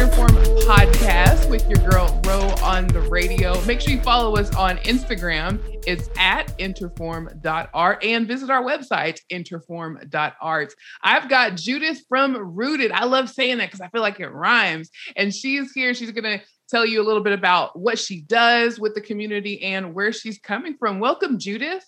Interform 0.00 0.30
podcast 0.62 1.50
with 1.50 1.68
your 1.68 1.86
girl 1.86 2.22
Ro 2.24 2.40
on 2.62 2.86
the 2.86 3.02
radio. 3.10 3.62
Make 3.66 3.82
sure 3.82 3.92
you 3.92 4.00
follow 4.00 4.34
us 4.36 4.54
on 4.54 4.78
Instagram. 4.78 5.60
It's 5.86 6.08
at 6.16 6.56
interform.art 6.56 8.02
and 8.02 8.26
visit 8.26 8.48
our 8.48 8.62
website, 8.62 9.20
interform.art. 9.30 10.74
I've 11.02 11.28
got 11.28 11.56
Judith 11.56 12.00
from 12.08 12.34
Rooted. 12.34 12.92
I 12.92 13.04
love 13.04 13.28
saying 13.28 13.58
that 13.58 13.66
because 13.66 13.82
I 13.82 13.88
feel 13.88 14.00
like 14.00 14.20
it 14.20 14.28
rhymes. 14.28 14.88
And 15.16 15.34
she's 15.34 15.70
here. 15.72 15.92
She's 15.92 16.12
going 16.12 16.38
to 16.38 16.42
tell 16.70 16.86
you 16.86 17.02
a 17.02 17.04
little 17.04 17.22
bit 17.22 17.34
about 17.34 17.78
what 17.78 17.98
she 17.98 18.22
does 18.22 18.80
with 18.80 18.94
the 18.94 19.02
community 19.02 19.62
and 19.62 19.92
where 19.92 20.14
she's 20.14 20.38
coming 20.38 20.76
from. 20.78 20.98
Welcome, 20.98 21.38
Judith. 21.38 21.84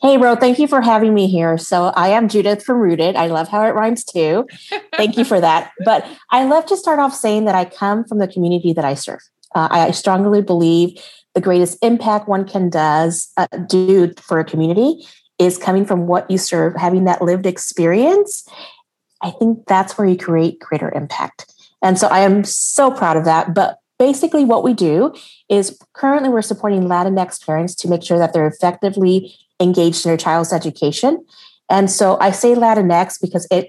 Hey, 0.00 0.16
Ro, 0.16 0.36
thank 0.36 0.58
you 0.58 0.66
for 0.68 0.80
having 0.80 1.14
me 1.14 1.28
here. 1.28 1.58
So, 1.58 1.86
I 1.96 2.08
am 2.08 2.28
Judith 2.28 2.64
from 2.64 2.78
Rooted. 2.78 3.16
I 3.16 3.26
love 3.26 3.48
how 3.48 3.64
it 3.64 3.74
rhymes 3.74 4.04
too. 4.04 4.46
Thank 4.96 5.16
you 5.16 5.24
for 5.24 5.40
that. 5.40 5.72
But 5.84 6.06
I 6.30 6.44
love 6.44 6.66
to 6.66 6.76
start 6.76 6.98
off 6.98 7.14
saying 7.14 7.46
that 7.46 7.54
I 7.54 7.64
come 7.64 8.04
from 8.04 8.18
the 8.18 8.28
community 8.28 8.72
that 8.72 8.84
I 8.84 8.94
serve. 8.94 9.20
Uh, 9.54 9.68
I 9.70 9.90
strongly 9.90 10.40
believe 10.42 10.98
the 11.34 11.40
greatest 11.40 11.78
impact 11.82 12.28
one 12.28 12.46
can 12.46 12.70
does 12.70 13.30
uh, 13.36 13.46
do 13.68 14.12
for 14.20 14.38
a 14.38 14.44
community 14.44 15.04
is 15.38 15.58
coming 15.58 15.84
from 15.84 16.06
what 16.06 16.30
you 16.30 16.38
serve, 16.38 16.76
having 16.76 17.04
that 17.04 17.22
lived 17.22 17.46
experience. 17.46 18.46
I 19.22 19.30
think 19.30 19.66
that's 19.66 19.96
where 19.96 20.06
you 20.06 20.16
create 20.16 20.60
greater 20.60 20.90
impact. 20.94 21.52
And 21.82 21.98
so 21.98 22.06
I 22.08 22.20
am 22.20 22.44
so 22.44 22.90
proud 22.90 23.16
of 23.16 23.24
that. 23.24 23.54
But 23.54 23.78
basically, 23.98 24.44
what 24.44 24.62
we 24.62 24.74
do 24.74 25.14
is 25.48 25.78
currently 25.94 26.28
we're 26.28 26.42
supporting 26.42 26.82
Latinx 26.82 27.44
parents 27.44 27.74
to 27.76 27.88
make 27.88 28.02
sure 28.02 28.18
that 28.18 28.32
they're 28.32 28.46
effectively 28.46 29.34
engaged 29.62 30.04
in 30.04 30.10
their 30.10 30.16
child's 30.18 30.52
education. 30.52 31.24
And 31.70 31.90
so 31.90 32.18
I 32.20 32.32
say 32.32 32.54
Latinx 32.54 33.20
because 33.20 33.46
it 33.50 33.68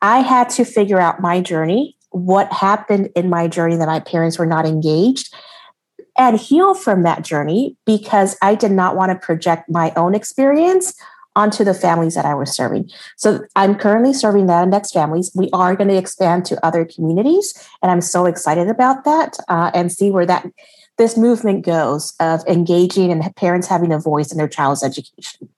I 0.00 0.18
had 0.18 0.48
to 0.50 0.64
figure 0.64 1.00
out 1.00 1.20
my 1.20 1.40
journey, 1.40 1.96
what 2.10 2.52
happened 2.52 3.10
in 3.14 3.30
my 3.30 3.46
journey 3.46 3.76
that 3.76 3.86
my 3.86 4.00
parents 4.00 4.38
were 4.38 4.46
not 4.46 4.66
engaged, 4.66 5.32
and 6.18 6.38
heal 6.38 6.74
from 6.74 7.04
that 7.04 7.22
journey 7.22 7.76
because 7.86 8.36
I 8.42 8.56
did 8.56 8.72
not 8.72 8.96
want 8.96 9.12
to 9.12 9.26
project 9.26 9.70
my 9.70 9.92
own 9.96 10.14
experience 10.14 10.94
onto 11.34 11.64
the 11.64 11.72
families 11.72 12.14
that 12.14 12.26
I 12.26 12.34
was 12.34 12.54
serving. 12.54 12.90
So 13.16 13.40
I'm 13.56 13.76
currently 13.76 14.12
serving 14.12 14.46
Latinx 14.46 14.92
families. 14.92 15.30
We 15.34 15.48
are 15.54 15.74
going 15.74 15.88
to 15.88 15.96
expand 15.96 16.44
to 16.46 16.66
other 16.66 16.84
communities, 16.84 17.54
and 17.80 17.90
I'm 17.90 18.02
so 18.02 18.26
excited 18.26 18.68
about 18.68 19.04
that 19.04 19.38
uh, 19.48 19.70
and 19.72 19.90
see 19.92 20.10
where 20.10 20.26
that 20.26 20.46
this 21.02 21.16
movement 21.16 21.64
goes 21.64 22.14
of 22.20 22.44
engaging 22.46 23.10
and 23.10 23.34
parents 23.34 23.66
having 23.66 23.92
a 23.92 23.98
voice 23.98 24.30
in 24.30 24.38
their 24.38 24.46
child's 24.46 24.84
education. 24.84 25.48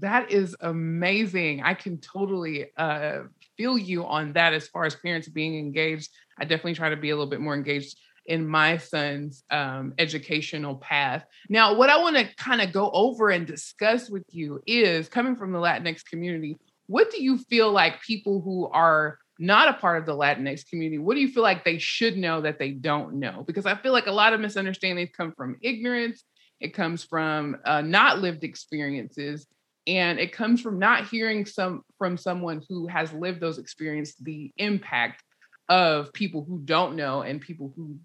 That 0.00 0.30
is 0.30 0.54
amazing. 0.60 1.62
I 1.62 1.72
can 1.72 1.98
totally 1.98 2.66
uh, 2.76 3.20
feel 3.56 3.78
you 3.78 4.04
on 4.04 4.34
that 4.34 4.52
as 4.52 4.68
far 4.68 4.84
as 4.84 4.94
parents 4.94 5.26
being 5.26 5.58
engaged. 5.58 6.10
I 6.38 6.44
definitely 6.44 6.74
try 6.74 6.90
to 6.90 6.96
be 6.96 7.08
a 7.08 7.16
little 7.16 7.30
bit 7.30 7.40
more 7.40 7.54
engaged 7.54 7.96
in 8.26 8.46
my 8.46 8.76
son's 8.76 9.42
um, 9.50 9.94
educational 9.96 10.74
path. 10.76 11.24
Now, 11.48 11.76
what 11.76 11.88
I 11.88 11.96
want 11.98 12.16
to 12.16 12.34
kind 12.36 12.60
of 12.60 12.70
go 12.70 12.90
over 12.90 13.30
and 13.30 13.46
discuss 13.46 14.10
with 14.10 14.24
you 14.32 14.60
is 14.66 15.08
coming 15.08 15.34
from 15.34 15.52
the 15.52 15.58
Latinx 15.58 16.04
community, 16.04 16.58
what 16.88 17.10
do 17.10 17.22
you 17.22 17.38
feel 17.38 17.72
like 17.72 18.02
people 18.02 18.42
who 18.42 18.68
are 18.68 19.18
not 19.38 19.68
a 19.68 19.74
part 19.74 19.98
of 19.98 20.06
the 20.06 20.12
Latinx 20.12 20.68
community, 20.68 20.98
what 20.98 21.14
do 21.14 21.20
you 21.20 21.28
feel 21.28 21.42
like 21.42 21.64
they 21.64 21.78
should 21.78 22.16
know 22.16 22.40
that 22.40 22.58
they 22.58 22.70
don't 22.70 23.14
know? 23.14 23.44
Because 23.46 23.66
I 23.66 23.74
feel 23.74 23.92
like 23.92 24.06
a 24.06 24.12
lot 24.12 24.32
of 24.32 24.40
misunderstandings 24.40 25.10
come 25.16 25.32
from 25.36 25.56
ignorance, 25.62 26.24
it 26.60 26.74
comes 26.74 27.04
from 27.04 27.56
uh, 27.64 27.80
not 27.80 28.20
lived 28.20 28.44
experiences, 28.44 29.46
and 29.86 30.18
it 30.18 30.32
comes 30.32 30.60
from 30.60 30.78
not 30.78 31.08
hearing 31.08 31.44
some 31.44 31.82
from 31.98 32.16
someone 32.16 32.62
who 32.68 32.86
has 32.86 33.12
lived 33.12 33.40
those 33.40 33.58
experiences 33.58 34.16
the 34.20 34.52
impact 34.56 35.22
of 35.68 36.12
people 36.12 36.44
who 36.46 36.60
don't 36.64 36.96
know 36.96 37.22
and 37.22 37.40
people 37.40 37.72
who 37.76 37.98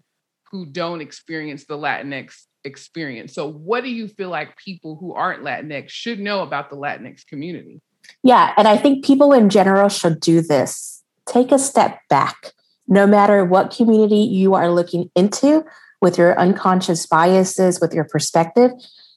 who 0.50 0.66
don't 0.66 1.00
experience 1.00 1.64
the 1.64 1.78
Latinx 1.78 2.46
experience. 2.64 3.32
So, 3.34 3.48
what 3.50 3.84
do 3.84 3.90
you 3.90 4.08
feel 4.08 4.30
like 4.30 4.56
people 4.56 4.96
who 4.96 5.14
aren't 5.14 5.44
Latinx 5.44 5.90
should 5.90 6.18
know 6.18 6.42
about 6.42 6.70
the 6.70 6.76
Latinx 6.76 7.24
community? 7.26 7.80
Yeah, 8.22 8.52
and 8.56 8.66
I 8.66 8.76
think 8.76 9.04
people 9.04 9.32
in 9.32 9.48
general 9.48 9.88
should 9.88 10.20
do 10.20 10.42
this 10.42 10.99
take 11.26 11.52
a 11.52 11.58
step 11.58 11.98
back. 12.08 12.52
No 12.88 13.06
matter 13.06 13.44
what 13.44 13.74
community 13.74 14.20
you 14.20 14.54
are 14.54 14.70
looking 14.70 15.10
into 15.14 15.64
with 16.00 16.18
your 16.18 16.38
unconscious 16.38 17.06
biases, 17.06 17.80
with 17.80 17.94
your 17.94 18.04
perspective, 18.04 18.70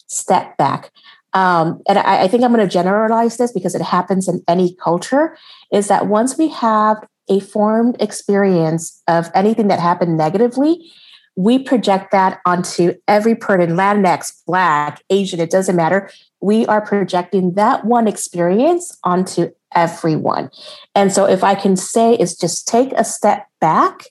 step 0.07 0.57
back. 0.57 0.91
Um, 1.33 1.81
and 1.87 1.97
I, 1.97 2.23
I 2.23 2.27
think 2.27 2.43
I'm 2.43 2.53
going 2.53 2.67
to 2.67 2.71
generalize 2.71 3.37
this 3.37 3.51
because 3.51 3.73
it 3.73 3.81
happens 3.81 4.27
in 4.27 4.43
any 4.47 4.75
culture, 4.75 5.35
is 5.71 5.87
that 5.87 6.07
once 6.07 6.37
we 6.37 6.49
have 6.49 6.97
a 7.29 7.39
formed 7.39 7.99
experience 7.99 9.01
of 9.07 9.31
anything 9.33 9.67
that 9.69 9.79
happened 9.79 10.17
negatively, 10.17 10.91
we 11.35 11.59
project 11.59 12.11
that 12.11 12.39
onto 12.45 12.93
every 13.07 13.35
person, 13.35 13.75
Latinx, 13.75 14.43
Black, 14.45 15.01
Asian, 15.09 15.39
it 15.39 15.49
doesn't 15.49 15.75
matter. 15.75 16.09
We 16.41 16.65
are 16.67 16.81
projecting 16.81 17.53
that 17.53 17.85
one 17.85 18.07
experience 18.07 18.95
onto 19.03 19.49
everyone. 19.73 20.51
And 20.93 21.11
so, 21.11 21.25
if 21.25 21.43
I 21.43 21.55
can 21.55 21.75
say, 21.75 22.13
is 22.15 22.37
just 22.37 22.67
take 22.67 22.91
a 22.93 23.03
step 23.03 23.47
back 23.59 24.03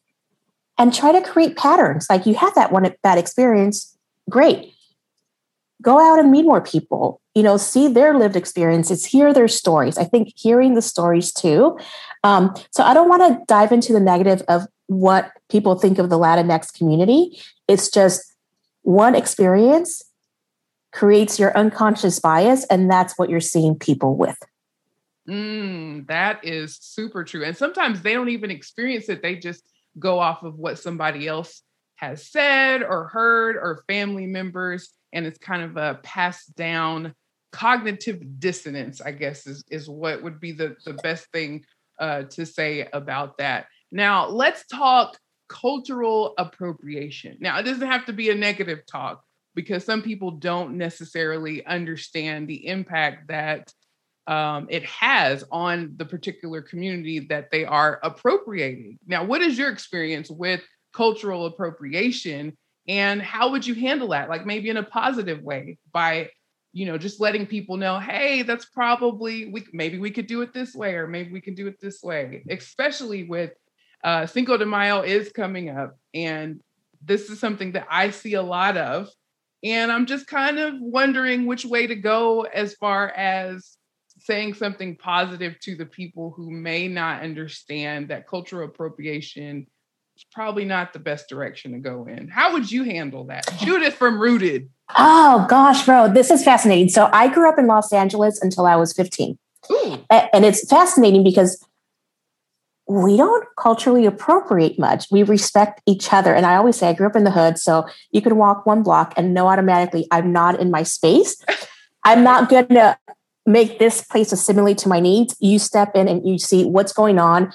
and 0.79 0.93
try 0.93 1.13
to 1.13 1.21
create 1.21 1.57
patterns. 1.57 2.07
Like 2.11 2.27
you 2.27 2.35
had 2.35 2.55
that 2.55 2.73
one 2.73 2.93
bad 3.03 3.19
experience, 3.19 3.97
great. 4.29 4.73
Go 5.81 6.01
out 6.01 6.19
and 6.19 6.31
meet 6.31 6.45
more 6.45 6.61
people, 6.61 7.21
you 7.35 7.43
know, 7.43 7.57
see 7.57 7.89
their 7.89 8.17
lived 8.17 8.37
experiences, 8.37 9.05
hear 9.05 9.33
their 9.33 9.49
stories. 9.49 9.99
I 9.99 10.05
think 10.05 10.33
hearing 10.37 10.75
the 10.75 10.83
stories 10.83 11.33
too. 11.33 11.79
Um, 12.25 12.55
so, 12.73 12.83
I 12.83 12.95
don't 12.95 13.09
want 13.09 13.23
to 13.23 13.45
dive 13.47 13.71
into 13.71 13.93
the 13.93 14.01
negative 14.01 14.43
of 14.49 14.67
what 15.01 15.33
people 15.49 15.77
think 15.77 15.99
of 15.99 16.11
the 16.11 16.19
Latinx 16.19 16.73
community. 16.73 17.39
It's 17.69 17.91
just 17.91 18.35
one 18.83 19.15
experience 19.15 20.03
creates 20.93 21.39
your 21.39 21.57
unconscious 21.57 22.21
bias, 22.21 22.67
and 22.67 22.91
that's 22.91 23.19
what 23.19 23.31
you're 23.31 23.41
seeing 23.41 23.75
people 23.75 24.17
with. 24.17 24.39
Mm, 25.29 26.07
that 26.09 26.45
is 26.45 26.77
super 26.81 27.25
true. 27.25 27.45
And 27.45 27.57
sometimes 27.57 28.03
they 28.03 28.13
don't 28.13 28.29
even 28.29 28.51
experience 28.51 29.09
it. 29.09 29.23
They 29.23 29.37
just 29.37 29.65
go 29.99 30.19
off 30.19 30.43
of 30.43 30.59
what 30.59 30.79
somebody 30.79 31.27
else 31.27 31.63
has 31.97 32.27
said 32.27 32.83
or 32.83 33.09
heard 33.09 33.57
or 33.57 33.85
family 33.87 34.27
members. 34.27 34.91
And 35.13 35.27
it's 35.27 35.39
kind 35.39 35.63
of 35.63 35.77
a 35.77 36.01
passed 36.03 36.55
down 36.57 37.15
cognitive 37.53 38.41
dissonance, 38.41 39.01
I 39.01 39.13
guess, 39.13 39.47
is, 39.47 39.63
is 39.71 39.89
what 39.89 40.23
would 40.23 40.41
be 40.41 40.53
the, 40.53 40.77
the 40.85 40.95
best 40.95 41.27
thing 41.33 41.65
uh, 42.01 42.25
to 42.25 42.45
say 42.45 42.89
about 42.93 43.39
that. 43.39 43.67
Now, 43.93 44.29
let's 44.29 44.67
talk 44.67 45.19
cultural 45.49 46.35
appropriation. 46.39 47.37
Now, 47.41 47.59
it 47.59 47.65
doesn't 47.65 47.87
have 47.87 48.07
to 48.07 48.13
be 48.13 48.31
a 48.31 48.35
negative 48.35 48.81
talk 48.91 49.23
because 49.55 49.85
some 49.85 50.03
people 50.03 50.33
don't 50.33 50.79
necessarily 50.79 51.65
understand 51.67 52.49
the 52.49 52.67
impact 52.67 53.29
that 53.29 53.73
um, 54.27 54.67
it 54.71 54.85
has 54.85 55.45
on 55.51 55.93
the 55.97 56.07
particular 56.07 56.63
community 56.63 57.21
that 57.29 57.51
they 57.51 57.65
are 57.67 58.01
appropriating. 58.03 58.99
Now, 59.07 59.25
what 59.25 59.43
is 59.43 59.59
your 59.59 59.71
experience 59.71 60.31
with 60.31 60.63
cultural 60.95 61.47
appropriation 61.47 62.57
and 62.89 63.21
how 63.21 63.51
would 63.51 63.67
you 63.67 63.75
handle 63.75 64.09
that? 64.09 64.29
Like 64.29 64.47
maybe 64.47 64.71
in 64.71 64.77
a 64.77 64.83
positive 64.83 65.43
way 65.43 65.79
by 65.93 66.31
you 66.73 66.87
know 66.87 66.97
just 66.97 67.21
letting 67.21 67.47
people 67.47 67.77
know 67.77 67.99
hey 67.99 68.43
that's 68.43 68.65
probably 68.65 69.45
we 69.45 69.63
maybe 69.75 69.99
we 69.99 70.11
could 70.11 70.27
do 70.27 70.41
it 70.41 70.55
this 70.55 70.75
way 70.75 70.95
or 70.95 71.07
maybe 71.07 71.31
we 71.31 71.41
can 71.41 71.55
do 71.55 71.67
it 71.67 71.79
this 71.81 72.03
way 72.03 72.43
especially 72.49 73.25
with 73.25 73.53
uh 74.05 74.27
cinco 74.27 74.57
de 74.57 74.67
mayo 74.67 75.03
is 75.03 75.31
coming 75.33 75.69
up 75.69 75.97
and 76.15 76.61
this 77.05 77.31
is 77.31 77.39
something 77.39 77.73
that 77.73 77.87
i 77.91 78.11
see 78.11 78.35
a 78.35 78.43
lot 78.43 78.77
of 78.77 79.09
and 79.65 79.91
i'm 79.93 80.07
just 80.07 80.27
kind 80.27 80.59
of 80.59 80.75
wondering 80.81 81.47
which 81.47 81.65
way 81.65 81.87
to 81.87 81.97
go 81.97 82.43
as 82.43 82.75
far 82.75 83.09
as 83.11 83.77
saying 84.21 84.55
something 84.55 84.97
positive 84.97 85.59
to 85.61 85.77
the 85.77 85.87
people 85.87 86.33
who 86.37 86.51
may 86.51 86.89
not 86.89 87.23
understand 87.23 88.09
that 88.09 88.29
cultural 88.29 88.69
appropriation 88.69 89.67
is 90.17 90.25
probably 90.33 90.65
not 90.65 90.93
the 90.93 90.99
best 90.99 91.29
direction 91.29 91.73
to 91.73 91.79
go 91.79 92.07
in. 92.07 92.29
How 92.29 92.53
would 92.53 92.71
you 92.71 92.85
handle 92.85 93.25
that? 93.25 93.51
Judith 93.59 93.95
from 93.95 94.21
Rooted. 94.21 94.69
Oh 94.97 95.47
gosh, 95.49 95.89
Ro, 95.89 96.13
this 96.13 96.31
is 96.31 96.45
fascinating. 96.45 96.89
So 96.89 97.09
I 97.13 97.33
grew 97.33 97.49
up 97.49 97.59
in 97.59 97.67
Los 97.67 97.93
Angeles 97.93 98.41
until 98.43 98.67
I 98.67 98.77
was 98.77 98.93
15. 98.93 99.39
Ooh. 99.71 99.99
And 100.11 100.45
it's 100.45 100.69
fascinating 100.69 101.25
because 101.25 101.65
we 102.93 103.17
don't 103.17 103.47
culturally 103.57 104.05
appropriate 104.05 104.79
much. 104.79 105.07
We 105.11 105.23
respect 105.23 105.81
each 105.87 106.13
other. 106.13 106.35
And 106.35 106.45
I 106.45 106.57
always 106.57 106.77
say 106.77 106.89
I 106.89 106.93
grew 106.93 107.07
up 107.07 107.17
in 107.17 107.25
the 107.25 107.31
hood, 107.31 107.59
so 107.59 107.87
you 108.11 108.21
can 108.21 108.37
walk 108.37 108.67
one 108.67 108.83
block 108.83 109.15
and 109.17 109.33
know 109.33 109.49
automatically 109.49 110.07
I'm 110.11 110.33
not 110.33 110.61
in 110.61 110.71
my 110.71 110.83
space. 110.83 111.37
I'm 112.05 112.23
not 112.23 112.51
going 112.51 112.69
to 112.69 112.99
make 113.47 113.79
this 113.79 114.05
place 114.05 114.33
assimilate 114.33 114.79
to 114.79 114.89
my 114.89 115.01
needs. 115.01 115.37
You 115.41 115.59
step 115.59 115.95
in 115.95 116.07
and 116.07 116.27
you 116.27 116.39
see 116.39 116.65
what's 116.65 116.93
going 116.93 117.19
on. 117.19 117.53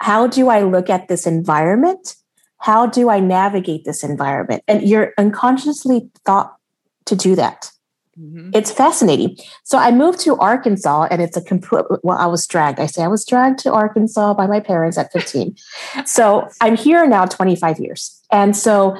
How 0.00 0.26
do 0.26 0.48
I 0.48 0.62
look 0.62 0.90
at 0.90 1.08
this 1.08 1.26
environment? 1.26 2.16
How 2.58 2.86
do 2.86 3.08
I 3.08 3.20
navigate 3.20 3.84
this 3.84 4.02
environment? 4.02 4.64
And 4.66 4.82
you're 4.82 5.12
unconsciously 5.16 6.10
thought 6.24 6.56
to 7.04 7.14
do 7.14 7.36
that. 7.36 7.70
Mm-hmm. 8.18 8.50
It's 8.54 8.70
fascinating. 8.70 9.36
So 9.64 9.76
I 9.78 9.90
moved 9.90 10.20
to 10.20 10.36
Arkansas 10.36 11.08
and 11.10 11.20
it's 11.20 11.36
a 11.36 11.42
complete, 11.42 11.84
well, 12.02 12.16
I 12.16 12.26
was 12.26 12.46
dragged. 12.46 12.80
I 12.80 12.86
say 12.86 13.02
I 13.02 13.08
was 13.08 13.24
dragged 13.24 13.58
to 13.60 13.72
Arkansas 13.72 14.34
by 14.34 14.46
my 14.46 14.60
parents 14.60 14.96
at 14.96 15.12
15. 15.12 15.56
so 16.06 16.48
I'm 16.60 16.76
here 16.76 17.06
now 17.06 17.26
25 17.26 17.78
years. 17.78 18.22
And 18.30 18.56
so 18.56 18.96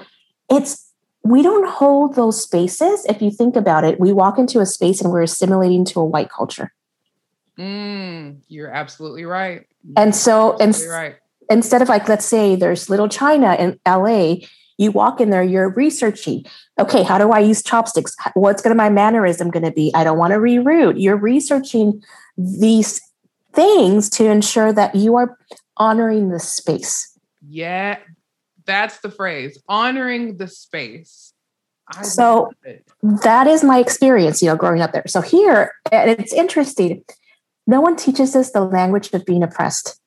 it's, 0.51 0.91
we 1.23 1.43
don't 1.43 1.69
hold 1.69 2.15
those 2.15 2.43
spaces. 2.43 3.05
If 3.07 3.23
you 3.23 3.31
think 3.31 3.57
about 3.57 3.85
it, 3.85 3.99
we 3.99 4.13
walk 4.13 4.39
into 4.39 4.61
a 4.61 4.67
space 4.67 5.01
and 5.01 5.11
we're 5.11 5.23
assimilating 5.23 5.85
to 5.87 6.01
a 6.01 6.05
white 6.05 6.31
culture. 6.31 6.73
Mm, 7.59 8.43
you're 8.49 8.71
absolutely 8.71 9.25
right. 9.25 9.67
You're 9.83 9.95
and 9.97 10.15
so, 10.15 10.57
and, 10.59 10.77
right. 10.91 11.17
instead 11.51 11.81
of 11.81 11.89
like, 11.89 12.09
let's 12.09 12.27
say 12.27 12.55
there's 12.55 12.91
little 12.91 13.09
China 13.09 13.55
in 13.59 13.81
LA, 13.87 14.37
you 14.79 14.91
walk 14.91 15.21
in 15.21 15.31
there, 15.31 15.43
you're 15.43 15.71
researching. 15.71 16.45
Okay, 16.79 17.03
how 17.03 17.19
do 17.19 17.31
I 17.31 17.39
use 17.39 17.63
chopsticks? 17.63 18.15
What's 18.35 18.63
going 18.63 18.73
to 18.73 18.77
my 18.77 18.91
mannerism 18.91 19.51
going 19.51 19.65
to 19.65 19.71
be? 19.71 19.91
I 19.95 20.05
don't 20.05 20.19
want 20.19 20.33
to 20.33 20.39
reroute. 20.39 21.01
You're 21.01 21.17
researching 21.17 22.03
these 22.37 23.01
things 23.55 24.11
to 24.11 24.27
ensure 24.27 24.73
that 24.73 24.95
you 24.95 25.17
are 25.17 25.39
honoring 25.77 26.29
the 26.29 26.41
space. 26.41 27.19
Yeah, 27.49 27.99
that's 28.67 28.99
the 28.99 29.11
phrase 29.11 29.59
honoring 29.69 30.37
the 30.37 30.49
space. 30.49 31.33
I 31.89 32.03
so 32.03 32.51
that 33.03 33.47
is 33.47 33.63
my 33.63 33.79
experience, 33.79 34.43
you 34.43 34.49
know, 34.49 34.57
growing 34.57 34.83
up 34.83 34.93
there. 34.93 35.05
So 35.07 35.21
here, 35.21 35.73
and 35.93 36.11
it's 36.11 36.33
interesting, 36.33 37.05
no 37.67 37.81
one 37.81 37.97
teaches 37.97 38.35
us 38.35 38.51
the 38.51 38.63
language 38.63 39.13
of 39.13 39.25
being 39.25 39.43
oppressed. 39.43 40.01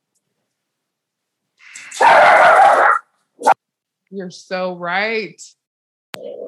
You're 4.11 4.31
so 4.31 4.75
right. 4.75 5.41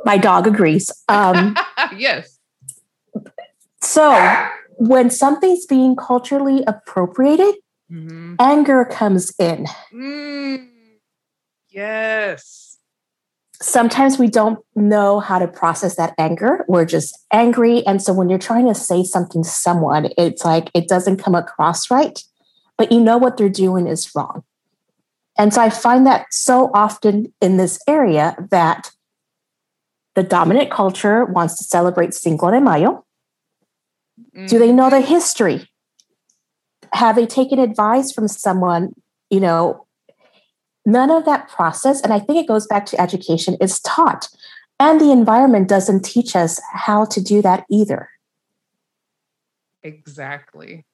My 0.06 0.18
dog 0.18 0.48
agrees. 0.48 0.92
Um, 1.08 1.56
yes. 1.96 2.40
So 3.82 4.50
when 4.78 5.10
something's 5.10 5.66
being 5.66 5.96
culturally 5.96 6.64
appropriated, 6.66 7.56
mm-hmm. 7.92 8.36
anger 8.40 8.86
comes 8.86 9.34
in. 9.38 9.68
Mm, 9.94 10.70
yes. 11.70 12.78
Sometimes 13.62 14.18
we 14.18 14.28
don't 14.28 14.60
know 14.76 15.20
how 15.20 15.38
to 15.38 15.48
process 15.48 15.98
that 15.98 16.16
anger. 16.18 16.66
We're 16.68 16.86
just 16.86 17.16
angry. 17.32 17.86
And 17.86 18.02
so 18.02 18.12
when 18.12 18.28
you're 18.28 18.40
trying 18.40 18.68
to 18.68 18.74
say 18.74 19.04
something 19.04 19.44
to 19.44 19.50
someone, 19.50 20.10
it's 20.18 20.44
like 20.44 20.72
it 20.74 20.88
doesn't 20.88 21.18
come 21.18 21.36
across 21.36 21.92
right, 21.92 22.24
but 22.78 22.92
you 22.92 23.00
know 23.00 23.20
what 23.20 23.38
they're 23.38 23.50
doing 23.50 23.86
is 23.86 24.12
wrong. 24.16 24.44
And 25.38 25.54
so 25.54 25.62
I 25.62 25.70
find 25.70 26.06
that 26.06 26.28
so 26.32 26.72
often 26.74 27.34
in 27.42 27.58
this 27.58 27.80
area 27.88 28.36
that 28.52 28.92
the 30.16 30.24
dominant 30.24 30.70
culture 30.72 31.26
wants 31.26 31.58
to 31.58 31.64
celebrate 31.64 32.14
Cinco 32.14 32.52
de 32.52 32.60
Mayo. 32.60 33.06
Mm-hmm. 34.36 34.48
Do 34.48 34.60
they 34.60 34.72
know 34.72 34.90
the 34.90 35.02
history? 35.02 35.70
Have 36.94 37.16
they 37.16 37.26
taken 37.26 37.60
advice 37.60 38.12
from 38.12 38.28
someone? 38.28 38.94
You 39.30 39.40
know, 39.40 39.88
none 40.86 41.10
of 41.10 41.26
that 41.26 41.48
process, 41.48 42.02
and 42.02 42.12
I 42.12 42.20
think 42.20 42.40
it 42.40 42.48
goes 42.48 42.68
back 42.68 42.86
to 42.88 43.00
education, 43.00 43.56
is 43.62 43.80
taught. 43.80 44.28
And 44.80 45.00
the 45.00 45.12
environment 45.12 45.70
doesn't 45.70 46.04
teach 46.04 46.36
us 46.36 46.60
how 46.74 47.06
to 47.06 47.22
do 47.22 47.42
that 47.44 47.66
either. 47.70 48.10
Exactly. 49.84 50.86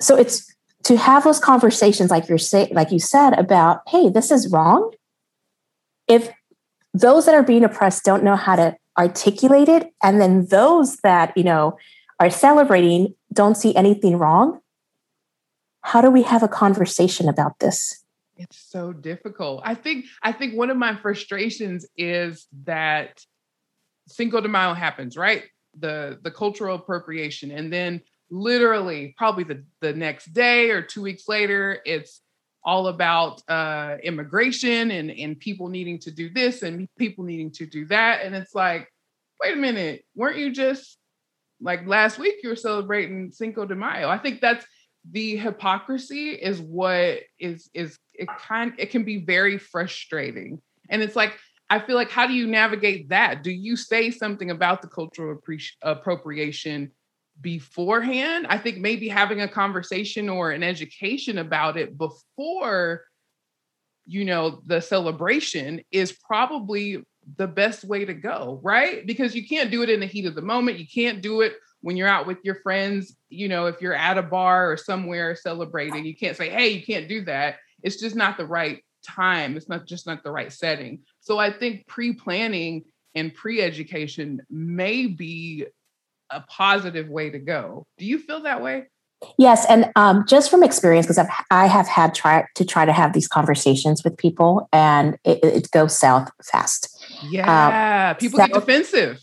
So 0.00 0.16
it's 0.16 0.53
to 0.84 0.96
have 0.96 1.24
those 1.24 1.40
conversations 1.40 2.10
like 2.10 2.28
you're 2.28 2.38
saying 2.38 2.68
like 2.72 2.90
you 2.90 2.98
said 2.98 3.32
about 3.38 3.82
hey 3.88 4.08
this 4.08 4.30
is 4.30 4.50
wrong. 4.50 4.92
If 6.06 6.30
those 6.92 7.26
that 7.26 7.34
are 7.34 7.42
being 7.42 7.64
oppressed 7.64 8.04
don't 8.04 8.22
know 8.22 8.36
how 8.36 8.56
to 8.56 8.76
articulate 8.96 9.68
it 9.68 9.92
and 10.02 10.20
then 10.20 10.46
those 10.46 10.98
that 10.98 11.36
you 11.36 11.44
know 11.44 11.76
are 12.20 12.30
celebrating 12.30 13.14
don't 13.32 13.56
see 13.56 13.74
anything 13.74 14.16
wrong 14.16 14.60
how 15.84 16.00
do 16.00 16.10
we 16.10 16.22
have 16.22 16.42
a 16.42 16.48
conversation 16.48 17.28
about 17.28 17.58
this? 17.58 18.02
It's 18.36 18.58
so 18.58 18.92
difficult. 18.92 19.60
I 19.64 19.74
think 19.74 20.06
i 20.22 20.32
think 20.32 20.54
one 20.54 20.70
of 20.70 20.76
my 20.76 20.96
frustrations 20.96 21.86
is 21.96 22.46
that 22.64 23.20
cinco 24.08 24.40
de 24.40 24.48
mayo 24.48 24.74
happens 24.74 25.16
right? 25.16 25.44
The 25.78 26.18
the 26.22 26.30
cultural 26.30 26.76
appropriation 26.76 27.50
and 27.50 27.72
then 27.72 28.00
literally 28.34 29.14
probably 29.16 29.44
the, 29.44 29.64
the 29.80 29.92
next 29.92 30.32
day 30.32 30.70
or 30.70 30.82
two 30.82 31.02
weeks 31.02 31.28
later, 31.28 31.78
it's 31.84 32.20
all 32.64 32.88
about 32.88 33.42
uh, 33.48 33.96
immigration 34.02 34.90
and, 34.90 35.10
and 35.10 35.38
people 35.38 35.68
needing 35.68 35.98
to 36.00 36.10
do 36.10 36.28
this 36.30 36.62
and 36.62 36.88
people 36.98 37.24
needing 37.24 37.50
to 37.52 37.66
do 37.66 37.86
that. 37.86 38.22
And 38.22 38.34
it's 38.34 38.54
like, 38.54 38.90
wait 39.40 39.52
a 39.52 39.56
minute, 39.56 40.04
weren't 40.16 40.38
you 40.38 40.52
just 40.52 40.98
like 41.60 41.86
last 41.86 42.18
week 42.18 42.36
you 42.42 42.48
were 42.48 42.56
celebrating 42.56 43.30
Cinco 43.30 43.64
de 43.66 43.74
Mayo? 43.74 44.08
I 44.08 44.18
think 44.18 44.40
that's 44.40 44.66
the 45.10 45.36
hypocrisy 45.36 46.30
is 46.30 46.60
what 46.60 47.20
is 47.38 47.68
is 47.74 47.98
it 48.14 48.28
kind 48.38 48.72
it 48.78 48.90
can 48.90 49.04
be 49.04 49.18
very 49.24 49.58
frustrating. 49.58 50.60
And 50.88 51.02
it's 51.02 51.14
like 51.14 51.38
I 51.68 51.78
feel 51.78 51.96
like 51.96 52.10
how 52.10 52.26
do 52.26 52.32
you 52.32 52.46
navigate 52.46 53.10
that? 53.10 53.42
Do 53.42 53.50
you 53.50 53.76
say 53.76 54.10
something 54.10 54.50
about 54.50 54.80
the 54.82 54.88
cultural 54.88 55.38
appropriation 55.82 56.90
beforehand. 57.40 58.46
I 58.48 58.58
think 58.58 58.78
maybe 58.78 59.08
having 59.08 59.40
a 59.40 59.48
conversation 59.48 60.28
or 60.28 60.50
an 60.50 60.62
education 60.62 61.38
about 61.38 61.76
it 61.76 61.96
before, 61.98 63.04
you 64.06 64.24
know, 64.24 64.60
the 64.66 64.80
celebration 64.80 65.82
is 65.90 66.12
probably 66.12 67.04
the 67.36 67.46
best 67.46 67.84
way 67.84 68.04
to 68.04 68.14
go, 68.14 68.60
right? 68.62 69.06
Because 69.06 69.34
you 69.34 69.46
can't 69.46 69.70
do 69.70 69.82
it 69.82 69.90
in 69.90 70.00
the 70.00 70.06
heat 70.06 70.26
of 70.26 70.34
the 70.34 70.42
moment. 70.42 70.78
You 70.78 70.86
can't 70.86 71.22
do 71.22 71.40
it 71.40 71.54
when 71.84 71.98
you're 71.98 72.08
out 72.08 72.26
with 72.26 72.38
your 72.44 72.54
friends, 72.54 73.14
you 73.28 73.46
know, 73.46 73.66
if 73.66 73.82
you're 73.82 73.92
at 73.92 74.16
a 74.16 74.22
bar 74.22 74.72
or 74.72 74.76
somewhere 74.78 75.36
celebrating, 75.36 76.06
you 76.06 76.16
can't 76.16 76.34
say, 76.34 76.48
hey, 76.48 76.68
you 76.68 76.82
can't 76.82 77.10
do 77.10 77.22
that. 77.26 77.56
It's 77.82 78.00
just 78.00 78.16
not 78.16 78.38
the 78.38 78.46
right 78.46 78.82
time. 79.06 79.54
It's 79.54 79.68
not 79.68 79.86
just 79.86 80.06
not 80.06 80.22
the 80.22 80.30
right 80.30 80.50
setting. 80.50 81.00
So 81.20 81.38
I 81.38 81.52
think 81.52 81.86
pre 81.86 82.14
planning 82.14 82.84
and 83.14 83.34
pre 83.34 83.60
education 83.60 84.40
may 84.48 85.06
be 85.06 85.66
a 86.34 86.44
positive 86.48 87.08
way 87.08 87.30
to 87.30 87.38
go. 87.38 87.86
Do 87.98 88.04
you 88.04 88.18
feel 88.18 88.42
that 88.42 88.62
way? 88.62 88.86
Yes, 89.38 89.64
and 89.68 89.90
um, 89.96 90.24
just 90.28 90.50
from 90.50 90.62
experience, 90.62 91.06
because 91.06 91.18
I've 91.50 91.88
had 91.88 92.14
try 92.14 92.44
to 92.54 92.64
try 92.64 92.84
to 92.84 92.92
have 92.92 93.12
these 93.12 93.28
conversations 93.28 94.04
with 94.04 94.16
people, 94.18 94.68
and 94.72 95.16
it, 95.24 95.42
it 95.42 95.70
goes 95.70 95.98
south 95.98 96.30
fast. 96.42 96.88
Yeah, 97.30 98.10
um, 98.10 98.16
people 98.16 98.38
get 98.38 98.52
defensive 98.52 99.20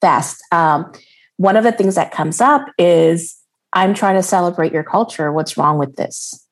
fast. 0.00 0.42
Um, 0.52 0.92
one 1.36 1.56
of 1.56 1.64
the 1.64 1.72
things 1.72 1.94
that 1.94 2.12
comes 2.12 2.40
up 2.40 2.66
is, 2.78 3.38
"I'm 3.72 3.94
trying 3.94 4.16
to 4.16 4.22
celebrate 4.22 4.72
your 4.72 4.84
culture. 4.84 5.32
What's 5.32 5.56
wrong 5.56 5.78
with 5.78 5.96
this?" 5.96 6.46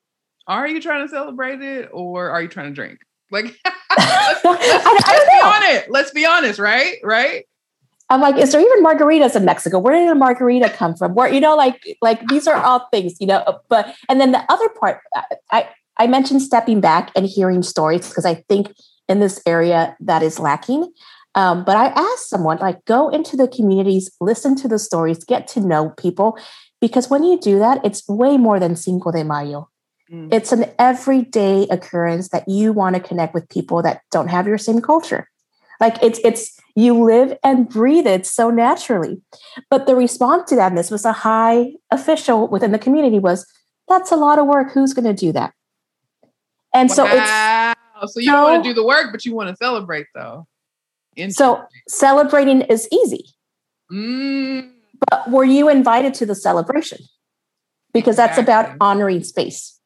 Are 0.47 0.67
you 0.67 0.81
trying 0.81 1.05
to 1.05 1.09
celebrate 1.09 1.61
it, 1.61 1.89
or 1.91 2.31
are 2.31 2.41
you 2.41 2.47
trying 2.47 2.67
to 2.67 2.73
drink? 2.73 2.99
Like, 3.29 3.45
let's, 3.97 4.43
let's, 4.43 5.07
let's 5.07 5.29
be 5.29 5.41
honest. 5.43 5.85
Let's 5.89 6.11
be 6.11 6.25
honest, 6.25 6.59
right? 6.59 6.95
Right? 7.03 7.45
I'm 8.09 8.21
like, 8.21 8.37
is 8.37 8.51
there 8.51 8.61
even 8.61 8.83
margaritas 8.83 9.35
in 9.35 9.45
Mexico? 9.45 9.77
Where 9.77 9.93
did 9.93 10.09
a 10.09 10.15
margarita 10.15 10.69
come 10.69 10.95
from? 10.95 11.13
Where, 11.13 11.31
you 11.31 11.39
know, 11.39 11.55
like, 11.55 11.97
like 12.01 12.27
these 12.27 12.47
are 12.47 12.55
all 12.55 12.87
things, 12.91 13.15
you 13.19 13.27
know, 13.27 13.43
but, 13.69 13.95
and 14.09 14.19
then 14.19 14.31
the 14.31 14.43
other 14.49 14.67
part, 14.69 15.01
I, 15.51 15.69
I 15.97 16.07
mentioned 16.07 16.41
stepping 16.41 16.81
back 16.81 17.11
and 17.15 17.25
hearing 17.25 17.61
stories 17.61 18.09
because 18.09 18.25
I 18.25 18.35
think 18.49 18.73
in 19.07 19.19
this 19.19 19.41
area 19.45 19.95
that 19.99 20.23
is 20.23 20.39
lacking. 20.39 20.91
Um, 21.35 21.63
but 21.63 21.77
I 21.77 21.87
asked 21.87 22.29
someone, 22.29 22.57
like, 22.57 22.83
go 22.85 23.09
into 23.09 23.37
the 23.37 23.47
communities, 23.47 24.09
listen 24.19 24.55
to 24.57 24.67
the 24.67 24.79
stories, 24.79 25.23
get 25.23 25.47
to 25.49 25.59
know 25.59 25.91
people, 25.91 26.37
because 26.81 27.09
when 27.09 27.23
you 27.23 27.39
do 27.39 27.59
that, 27.59 27.79
it's 27.85 28.07
way 28.07 28.37
more 28.37 28.59
than 28.59 28.75
Cinco 28.75 29.11
de 29.11 29.23
Mayo. 29.23 29.69
Mm. 30.11 30.33
It's 30.33 30.51
an 30.51 30.65
everyday 30.79 31.67
occurrence 31.69 32.29
that 32.29 32.47
you 32.47 32.73
want 32.73 32.95
to 32.95 33.01
connect 33.01 33.35
with 33.35 33.47
people 33.49 33.83
that 33.83 34.01
don't 34.09 34.29
have 34.29 34.47
your 34.47 34.57
same 34.57 34.81
culture. 34.81 35.29
Like 35.79 36.01
it's 36.01 36.19
it's 36.23 36.59
you 36.75 37.03
live 37.03 37.37
and 37.43 37.67
breathe 37.67 38.07
it 38.07 38.25
so 38.25 38.49
naturally. 38.49 39.21
But 39.69 39.85
the 39.85 39.95
response 39.95 40.49
to 40.49 40.55
that, 40.55 40.71
and 40.71 40.77
this 40.77 40.91
was 40.91 41.05
a 41.05 41.13
high 41.13 41.73
official 41.91 42.47
within 42.47 42.71
the 42.71 42.79
community, 42.79 43.19
was 43.19 43.45
that's 43.87 44.11
a 44.11 44.15
lot 44.15 44.39
of 44.39 44.45
work. 44.45 44.71
Who's 44.73 44.93
going 44.93 45.05
to 45.05 45.13
do 45.13 45.31
that? 45.33 45.53
And 46.73 46.89
wow. 46.89 46.95
so 46.95 47.05
it's 47.07 48.13
so 48.13 48.19
you 48.19 48.31
don't 48.31 48.43
want 48.43 48.63
to 48.63 48.69
do 48.69 48.73
the 48.73 48.85
work, 48.85 49.11
but 49.11 49.25
you 49.25 49.33
want 49.33 49.49
to 49.49 49.55
celebrate 49.55 50.07
though. 50.13 50.47
So 51.29 51.63
celebrating 51.87 52.61
is 52.61 52.87
easy. 52.91 53.25
Mm. 53.91 54.71
But 55.09 55.29
were 55.29 55.43
you 55.43 55.69
invited 55.69 56.13
to 56.15 56.25
the 56.25 56.35
celebration? 56.35 56.99
Because 57.93 58.15
exactly. 58.15 58.43
that's 58.43 58.67
about 58.67 58.77
honoring 58.79 59.23
space. 59.23 59.78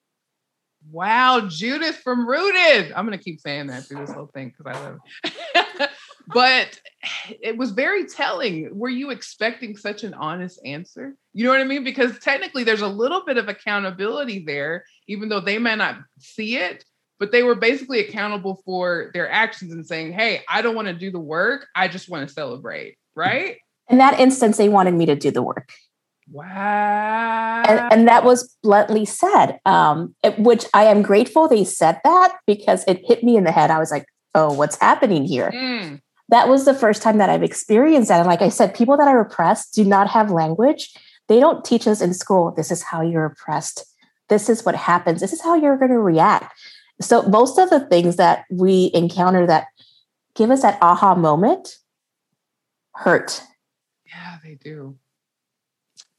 Wow, 0.94 1.48
Judith 1.50 1.98
from 2.04 2.28
Rooted. 2.28 2.92
I'm 2.92 3.06
gonna 3.06 3.18
keep 3.18 3.40
saying 3.40 3.66
that 3.68 3.84
through 3.84 4.06
this 4.06 4.12
whole 4.14 4.28
thing 4.28 4.54
because 4.56 4.78
I 4.78 4.80
love 4.80 5.00
it. 5.24 5.90
but 6.28 6.80
it 7.42 7.58
was 7.58 7.72
very 7.72 8.06
telling. 8.06 8.70
Were 8.78 8.90
you 8.90 9.10
expecting 9.10 9.76
such 9.76 10.04
an 10.04 10.14
honest 10.14 10.60
answer? 10.64 11.16
You 11.34 11.46
know 11.46 11.50
what 11.50 11.62
I 11.62 11.64
mean? 11.64 11.84
Because 11.84 12.20
technically 12.20 12.64
there's 12.64 12.82
a 12.82 12.88
little 12.88 13.26
bit 13.26 13.38
of 13.38 13.50
accountability 13.50 14.44
there, 14.46 14.86
even 15.08 15.30
though 15.30 15.40
they 15.40 15.58
may 15.58 15.76
not 15.76 15.98
see 16.20 16.58
it, 16.58 16.86
but 17.20 17.32
they 17.32 17.42
were 17.42 17.56
basically 17.56 18.02
accountable 18.02 18.62
for 18.64 19.10
their 19.16 19.28
actions 19.28 19.74
and 19.74 19.88
saying, 19.88 20.14
Hey, 20.14 20.42
I 20.48 20.62
don't 20.62 20.76
want 20.76 20.90
to 20.90 20.94
do 20.94 21.10
the 21.10 21.20
work, 21.20 21.66
I 21.76 21.88
just 21.88 22.08
want 22.08 22.28
to 22.28 22.32
celebrate, 22.32 23.00
right? 23.16 23.58
In 23.90 23.98
that 23.98 24.20
instance, 24.20 24.58
they 24.58 24.70
wanted 24.70 24.94
me 24.94 25.08
to 25.08 25.16
do 25.16 25.32
the 25.32 25.42
work. 25.42 25.74
Wow. 26.32 27.64
And, 27.68 27.80
and 27.92 28.08
that 28.08 28.24
was 28.24 28.56
bluntly 28.64 29.06
said, 29.06 29.60
um, 29.66 30.16
it, 30.24 30.38
which 30.40 30.66
I 30.74 30.86
am 30.86 31.02
grateful 31.02 31.48
they 31.48 31.64
said 31.64 32.00
that 32.04 32.38
because 32.48 32.84
it 32.88 33.02
hit 33.06 33.24
me 33.24 33.38
in 33.38 33.44
the 33.44 33.52
head. 33.52 33.72
I 33.72 33.80
was 33.80 33.92
like, 33.92 34.06
oh, 34.36 34.54
what's 34.54 34.80
happening 34.80 35.26
here? 35.26 35.52
Mm. 35.52 36.02
That 36.30 36.48
was 36.48 36.66
the 36.66 36.74
first 36.74 37.02
time 37.02 37.18
that 37.18 37.30
I've 37.30 37.44
experienced 37.44 38.10
that. 38.10 38.20
And 38.20 38.28
like 38.28 38.42
I 38.42 38.50
said, 38.50 38.74
people 38.74 38.98
that 38.98 39.08
are 39.08 39.20
oppressed 39.20 39.74
do 39.74 39.84
not 39.84 40.10
have 40.10 40.32
language. 40.32 40.94
They 41.28 41.40
don't 41.40 41.64
teach 41.64 41.88
us 41.88 42.02
in 42.02 42.14
school, 42.14 42.54
this 42.56 42.72
is 42.72 42.84
how 42.84 43.02
you're 43.02 43.26
oppressed. 43.26 43.86
This 44.30 44.50
is 44.50 44.66
what 44.66 44.76
happens. 44.76 45.22
This 45.22 45.34
is 45.34 45.42
how 45.42 45.56
you're 45.56 45.78
going 45.78 45.92
to 45.92 46.00
react. 46.00 46.54
So 47.02 47.24
most 47.24 47.60
of 47.60 47.70
the 47.70 47.82
things 47.82 48.16
that 48.16 48.46
we 48.50 48.92
encounter 48.94 49.46
that 49.48 49.68
give 50.36 50.50
us 50.50 50.62
that 50.62 50.78
aha 50.82 51.16
moment 51.16 51.78
hurt. 52.94 53.42
Yeah, 54.06 54.38
they 54.44 54.56
do. 54.56 54.98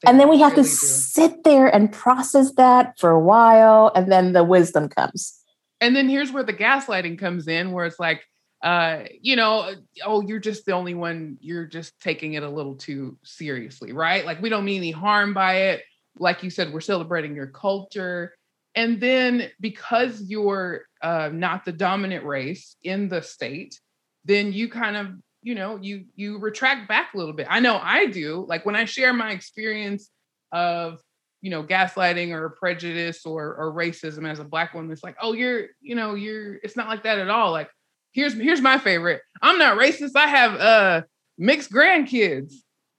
And 0.05 0.19
then 0.19 0.29
we 0.29 0.39
have 0.39 0.51
really 0.51 0.63
to 0.63 0.69
do. 0.69 0.75
sit 0.75 1.43
there 1.43 1.67
and 1.67 1.91
process 1.91 2.53
that 2.55 2.99
for 2.99 3.11
a 3.11 3.19
while, 3.19 3.91
and 3.95 4.11
then 4.11 4.33
the 4.33 4.43
wisdom 4.43 4.89
comes. 4.89 5.39
And 5.81 5.95
then 5.95 6.09
here's 6.09 6.31
where 6.31 6.43
the 6.43 6.53
gaslighting 6.53 7.19
comes 7.19 7.47
in, 7.47 7.71
where 7.71 7.85
it's 7.85 7.99
like, 7.99 8.23
uh, 8.63 9.03
you 9.21 9.35
know, 9.35 9.73
oh, 10.03 10.21
you're 10.21 10.39
just 10.39 10.65
the 10.65 10.71
only 10.71 10.93
one, 10.93 11.37
you're 11.39 11.65
just 11.65 11.99
taking 11.99 12.33
it 12.33 12.43
a 12.43 12.49
little 12.49 12.75
too 12.75 13.17
seriously, 13.23 13.91
right? 13.93 14.25
Like, 14.25 14.41
we 14.41 14.49
don't 14.49 14.65
mean 14.65 14.77
any 14.77 14.91
harm 14.91 15.33
by 15.33 15.55
it. 15.69 15.83
Like 16.17 16.43
you 16.43 16.49
said, 16.49 16.73
we're 16.73 16.81
celebrating 16.81 17.35
your 17.35 17.47
culture. 17.47 18.33
And 18.73 18.99
then 18.99 19.49
because 19.59 20.21
you're 20.21 20.83
uh, 21.01 21.29
not 21.31 21.65
the 21.65 21.71
dominant 21.71 22.25
race 22.25 22.75
in 22.83 23.09
the 23.09 23.21
state, 23.21 23.79
then 24.23 24.51
you 24.51 24.69
kind 24.69 24.97
of 24.97 25.07
you 25.45 25.53
know 25.53 25.77
you 25.79 26.05
you 26.15 26.39
retract 26.39 26.87
back 26.89 27.13
a 27.13 27.17
little 27.17 27.31
bit. 27.31 27.45
I 27.49 27.59
know 27.59 27.79
i 27.81 28.07
do. 28.07 28.45
Like 28.49 28.65
when 28.65 28.75
i 28.75 28.83
share 28.85 29.13
my 29.13 29.31
experience 29.31 30.09
of 30.51 30.99
you 31.41 31.51
know 31.51 31.63
gaslighting 31.63 32.31
or 32.31 32.49
prejudice 32.49 33.25
or 33.27 33.55
or 33.55 33.71
racism 33.71 34.27
as 34.27 34.39
a 34.39 34.43
black 34.43 34.73
woman 34.73 34.91
it's 34.91 35.03
like 35.03 35.15
oh 35.21 35.33
you're 35.33 35.67
you 35.81 35.93
know 35.93 36.15
you're 36.15 36.55
it's 36.55 36.75
not 36.75 36.87
like 36.87 37.03
that 37.03 37.19
at 37.19 37.29
all. 37.29 37.51
Like 37.51 37.69
here's 38.11 38.33
here's 38.33 38.59
my 38.59 38.79
favorite. 38.79 39.21
I'm 39.39 39.59
not 39.59 39.77
racist. 39.77 40.15
I 40.15 40.27
have 40.27 40.59
uh 40.59 41.01
mixed 41.37 41.71
grandkids. 41.71 42.53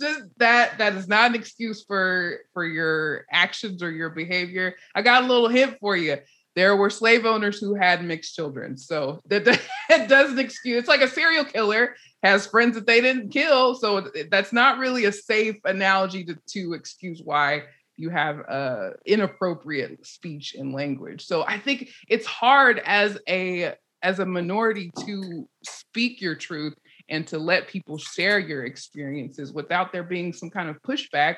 Just 0.00 0.22
that 0.38 0.78
that 0.78 0.94
is 0.94 1.06
not 1.08 1.30
an 1.30 1.34
excuse 1.34 1.84
for 1.84 2.38
for 2.54 2.64
your 2.64 3.26
actions 3.30 3.82
or 3.82 3.90
your 3.90 4.08
behavior. 4.08 4.76
I 4.94 5.02
got 5.02 5.24
a 5.24 5.26
little 5.26 5.48
hint 5.48 5.76
for 5.78 5.94
you 5.94 6.16
there 6.54 6.76
were 6.76 6.90
slave 6.90 7.24
owners 7.24 7.58
who 7.58 7.74
had 7.74 8.04
mixed 8.04 8.34
children. 8.34 8.76
So 8.76 9.20
that, 9.26 9.44
that 9.88 10.08
doesn't 10.08 10.38
excuse. 10.38 10.78
It's 10.78 10.88
like 10.88 11.00
a 11.00 11.08
serial 11.08 11.44
killer 11.44 11.96
has 12.22 12.46
friends 12.46 12.74
that 12.74 12.86
they 12.86 13.00
didn't 13.00 13.30
kill. 13.30 13.74
So 13.74 14.08
that's 14.30 14.52
not 14.52 14.78
really 14.78 15.06
a 15.06 15.12
safe 15.12 15.56
analogy 15.64 16.24
to, 16.24 16.36
to 16.50 16.72
excuse 16.74 17.20
why 17.24 17.64
you 17.96 18.10
have 18.10 18.40
uh, 18.48 18.90
inappropriate 19.04 20.06
speech 20.06 20.54
and 20.54 20.72
language. 20.72 21.24
So 21.24 21.44
I 21.44 21.58
think 21.58 21.90
it's 22.08 22.26
hard 22.26 22.80
as 22.84 23.18
a 23.28 23.74
as 24.02 24.18
a 24.18 24.26
minority 24.26 24.90
to 25.06 25.48
speak 25.62 26.20
your 26.20 26.34
truth 26.34 26.74
and 27.08 27.26
to 27.28 27.38
let 27.38 27.68
people 27.68 27.98
share 27.98 28.40
your 28.40 28.64
experiences 28.64 29.52
without 29.52 29.92
there 29.92 30.02
being 30.02 30.32
some 30.32 30.50
kind 30.50 30.68
of 30.68 30.82
pushback 30.82 31.36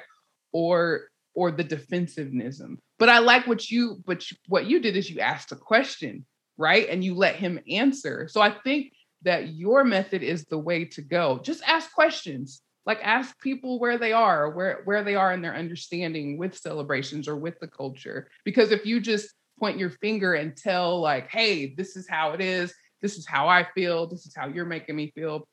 or 0.52 1.08
or 1.34 1.50
the 1.50 1.64
defensiveness. 1.64 2.60
But 2.98 3.08
I 3.08 3.18
like 3.18 3.46
what 3.46 3.70
you 3.70 4.02
but 4.06 4.24
what 4.48 4.66
you 4.66 4.80
did 4.80 4.96
is 4.96 5.10
you 5.10 5.20
asked 5.20 5.52
a 5.52 5.56
question, 5.56 6.24
right? 6.56 6.88
And 6.88 7.04
you 7.04 7.14
let 7.14 7.36
him 7.36 7.60
answer. 7.68 8.28
So 8.28 8.40
I 8.40 8.50
think 8.50 8.92
that 9.22 9.54
your 9.54 9.84
method 9.84 10.22
is 10.22 10.44
the 10.44 10.58
way 10.58 10.84
to 10.84 11.02
go. 11.02 11.40
Just 11.42 11.62
ask 11.66 11.92
questions. 11.92 12.62
Like 12.86 13.00
ask 13.02 13.38
people 13.40 13.78
where 13.78 13.98
they 13.98 14.12
are, 14.12 14.50
where 14.50 14.82
where 14.84 15.02
they 15.02 15.14
are 15.14 15.32
in 15.32 15.40
their 15.40 15.54
understanding 15.54 16.38
with 16.38 16.56
celebrations 16.56 17.26
or 17.26 17.36
with 17.36 17.58
the 17.60 17.68
culture. 17.68 18.28
Because 18.44 18.70
if 18.70 18.84
you 18.84 19.00
just 19.00 19.34
point 19.58 19.78
your 19.78 19.90
finger 19.90 20.34
and 20.34 20.56
tell 20.56 21.00
like, 21.00 21.30
"Hey, 21.30 21.74
this 21.74 21.96
is 21.96 22.06
how 22.08 22.32
it 22.32 22.40
is. 22.42 22.74
This 23.00 23.16
is 23.16 23.26
how 23.26 23.48
I 23.48 23.66
feel. 23.74 24.06
This 24.06 24.26
is 24.26 24.34
how 24.36 24.48
you're 24.48 24.66
making 24.66 24.96
me 24.96 25.10
feel." 25.14 25.48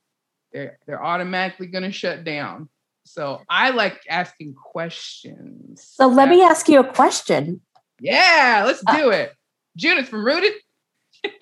They're 0.51 0.77
they're 0.85 1.03
automatically 1.03 1.67
going 1.67 1.85
to 1.85 1.91
shut 1.91 2.25
down 2.25 2.67
so 3.03 3.41
I 3.49 3.71
like 3.71 3.99
asking 4.09 4.53
questions. 4.53 5.83
So 5.95 6.07
let 6.07 6.29
me 6.29 6.41
ask 6.41 6.69
you 6.69 6.79
a 6.79 6.93
question. 6.93 7.61
Yeah, 7.99 8.63
let's 8.65 8.83
uh, 8.85 8.97
do 8.97 9.07
uh, 9.07 9.15
it. 9.15 9.35
Judith 9.75 10.09
from 10.09 10.25
Rooted. 10.25 10.53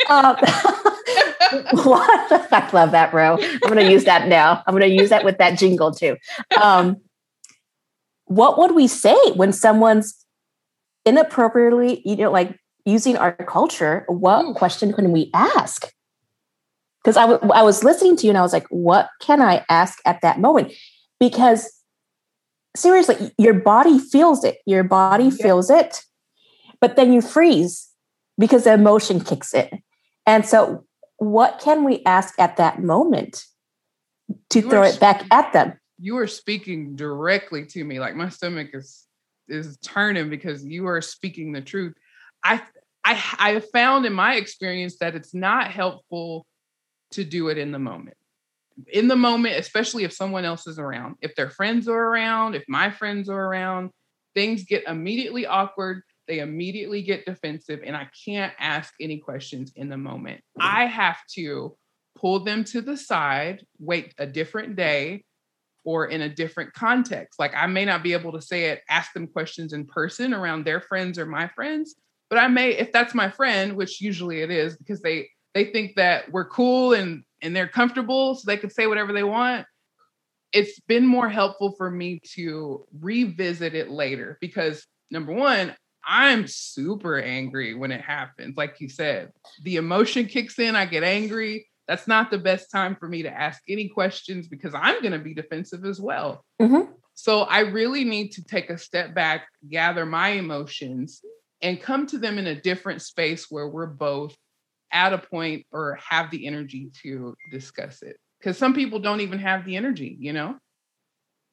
um, 0.09 0.35
what? 1.71 2.29
The 2.29 2.39
fuck, 2.39 2.73
I 2.73 2.77
love 2.77 2.91
that, 2.91 3.13
Ro. 3.13 3.37
I'm 3.39 3.59
going 3.59 3.75
to 3.77 3.91
use 3.91 4.05
that 4.05 4.27
now. 4.27 4.63
I'm 4.65 4.73
going 4.73 4.89
to 4.89 4.95
use 4.95 5.09
that 5.09 5.23
with 5.23 5.37
that 5.37 5.57
jingle 5.57 5.91
too. 5.91 6.17
Um, 6.61 6.97
what 8.25 8.57
would 8.59 8.75
we 8.75 8.87
say 8.87 9.17
when 9.35 9.51
someone's 9.51 10.25
inappropriately, 11.05 12.01
you 12.05 12.15
know, 12.15 12.31
like 12.31 12.57
using 12.85 13.17
our 13.17 13.33
culture? 13.33 14.05
What 14.07 14.45
Ooh. 14.45 14.53
question 14.53 14.93
can 14.93 15.11
we 15.11 15.31
ask? 15.33 15.91
Because 17.03 17.17
I, 17.17 17.27
w- 17.27 17.51
I 17.53 17.63
was 17.63 17.83
listening 17.83 18.17
to 18.17 18.25
you 18.25 18.31
and 18.31 18.37
I 18.37 18.41
was 18.41 18.53
like, 18.53 18.67
what 18.69 19.09
can 19.21 19.41
I 19.41 19.65
ask 19.69 19.99
at 20.05 20.21
that 20.21 20.39
moment? 20.39 20.73
Because 21.19 21.79
seriously, 22.75 23.31
your 23.37 23.53
body 23.53 23.99
feels 23.99 24.43
it. 24.43 24.57
Your 24.65 24.83
body 24.83 25.25
yeah. 25.25 25.43
feels 25.43 25.69
it, 25.69 26.01
but 26.79 26.95
then 26.95 27.13
you 27.13 27.21
freeze 27.21 27.89
because 28.37 28.63
the 28.63 28.73
emotion 28.73 29.19
kicks 29.19 29.53
in. 29.53 29.81
And 30.25 30.45
so, 30.45 30.85
what 31.17 31.59
can 31.63 31.83
we 31.83 32.01
ask 32.05 32.39
at 32.39 32.57
that 32.57 32.81
moment 32.81 33.43
to 34.51 34.59
you 34.59 34.69
throw 34.69 34.83
it 34.83 34.99
back 34.99 35.25
at 35.31 35.51
them? 35.53 35.73
You 35.99 36.17
are 36.17 36.27
speaking 36.27 36.95
directly 36.95 37.65
to 37.67 37.83
me. 37.83 37.99
Like 37.99 38.15
my 38.15 38.29
stomach 38.29 38.69
is 38.73 39.05
is 39.47 39.77
turning 39.77 40.29
because 40.29 40.63
you 40.63 40.87
are 40.87 41.01
speaking 41.01 41.51
the 41.51 41.61
truth. 41.61 41.93
I 42.43 42.61
I 43.03 43.21
I 43.37 43.59
found 43.73 44.05
in 44.05 44.13
my 44.13 44.35
experience 44.35 44.97
that 44.99 45.15
it's 45.15 45.33
not 45.33 45.71
helpful 45.71 46.45
to 47.11 47.23
do 47.23 47.49
it 47.49 47.57
in 47.57 47.71
the 47.71 47.79
moment 47.79 48.15
in 48.87 49.07
the 49.07 49.15
moment, 49.15 49.57
especially 49.57 50.03
if 50.03 50.13
someone 50.13 50.45
else 50.45 50.67
is 50.67 50.79
around, 50.79 51.15
if 51.21 51.35
their 51.35 51.49
friends 51.49 51.87
are 51.87 52.05
around, 52.05 52.55
if 52.55 52.63
my 52.67 52.89
friends 52.89 53.29
are 53.29 53.45
around, 53.45 53.91
things 54.35 54.63
get 54.63 54.83
immediately 54.87 55.45
awkward. 55.45 56.03
They 56.27 56.39
immediately 56.39 57.01
get 57.01 57.25
defensive, 57.25 57.79
and 57.83 57.95
I 57.95 58.07
can't 58.25 58.53
ask 58.59 58.93
any 59.01 59.17
questions 59.17 59.71
in 59.75 59.89
the 59.89 59.97
moment. 59.97 60.41
I 60.59 60.85
have 60.85 61.17
to 61.35 61.75
pull 62.15 62.41
them 62.41 62.63
to 62.65 62.81
the 62.81 62.97
side, 62.97 63.65
wait 63.79 64.13
a 64.19 64.27
different 64.27 64.75
day 64.75 65.23
or 65.85 66.07
in 66.07 66.21
a 66.21 66.29
different 66.29 66.73
context. 66.73 67.39
Like 67.39 67.53
I 67.55 67.65
may 67.65 67.85
not 67.85 68.03
be 68.03 68.13
able 68.13 68.31
to 68.33 68.41
say 68.41 68.65
it, 68.65 68.83
ask 68.89 69.13
them 69.13 69.25
questions 69.25 69.73
in 69.73 69.85
person 69.85 70.33
around 70.33 70.65
their 70.65 70.81
friends 70.81 71.17
or 71.17 71.25
my 71.25 71.47
friends, 71.47 71.95
but 72.29 72.37
I 72.37 72.47
may, 72.47 72.71
if 72.71 72.91
that's 72.91 73.15
my 73.15 73.29
friend, 73.29 73.75
which 73.75 73.99
usually 73.99 74.41
it 74.41 74.51
is, 74.51 74.77
because 74.77 75.01
they 75.01 75.29
they 75.55 75.65
think 75.65 75.95
that 75.95 76.31
we're 76.31 76.47
cool 76.47 76.93
and 76.93 77.23
and 77.41 77.55
they're 77.55 77.67
comfortable 77.67 78.35
so 78.35 78.43
they 78.45 78.57
can 78.57 78.69
say 78.69 78.87
whatever 78.87 79.13
they 79.13 79.23
want. 79.23 79.65
It's 80.51 80.79
been 80.81 81.05
more 81.05 81.29
helpful 81.29 81.73
for 81.77 81.89
me 81.89 82.19
to 82.33 82.85
revisit 82.99 83.75
it 83.75 83.89
later 83.89 84.37
because 84.41 84.85
number 85.11 85.33
one 85.33 85.75
i'm 86.05 86.47
super 86.47 87.19
angry 87.19 87.75
when 87.75 87.91
it 87.91 88.01
happens 88.01 88.55
like 88.57 88.79
you 88.79 88.89
said. 88.89 89.31
The 89.63 89.75
emotion 89.75 90.25
kicks 90.25 90.57
in 90.59 90.75
i 90.75 90.85
get 90.85 91.03
angry. 91.03 91.67
That's 91.87 92.07
not 92.07 92.29
the 92.29 92.37
best 92.37 92.69
time 92.71 92.95
for 92.95 93.07
me 93.07 93.23
to 93.23 93.29
ask 93.31 93.61
any 93.67 93.89
questions 93.89 94.47
because 94.47 94.73
i'm 94.75 95.01
going 95.01 95.13
to 95.13 95.19
be 95.19 95.33
defensive 95.33 95.85
as 95.85 95.99
well. 95.99 96.45
Mm-hmm. 96.61 96.91
so 97.13 97.41
i 97.41 97.59
really 97.59 98.03
need 98.03 98.29
to 98.33 98.43
take 98.43 98.69
a 98.69 98.77
step 98.77 99.13
back 99.13 99.47
gather 99.69 100.05
my 100.05 100.29
emotions 100.29 101.21
and 101.61 101.81
come 101.81 102.07
to 102.07 102.17
them 102.17 102.37
in 102.37 102.47
a 102.47 102.59
different 102.59 103.01
space 103.01 103.47
where 103.49 103.67
we're 103.67 103.87
both 103.87 104.35
at 104.91 105.13
a 105.13 105.17
point 105.17 105.65
or 105.71 105.97
have 106.07 106.31
the 106.31 106.47
energy 106.47 106.91
to 107.03 107.35
discuss 107.51 108.01
it 108.01 108.17
because 108.39 108.57
some 108.57 108.73
people 108.73 108.99
don't 108.99 109.21
even 109.21 109.39
have 109.39 109.65
the 109.65 109.75
energy 109.75 110.15
you 110.19 110.33
know? 110.33 110.57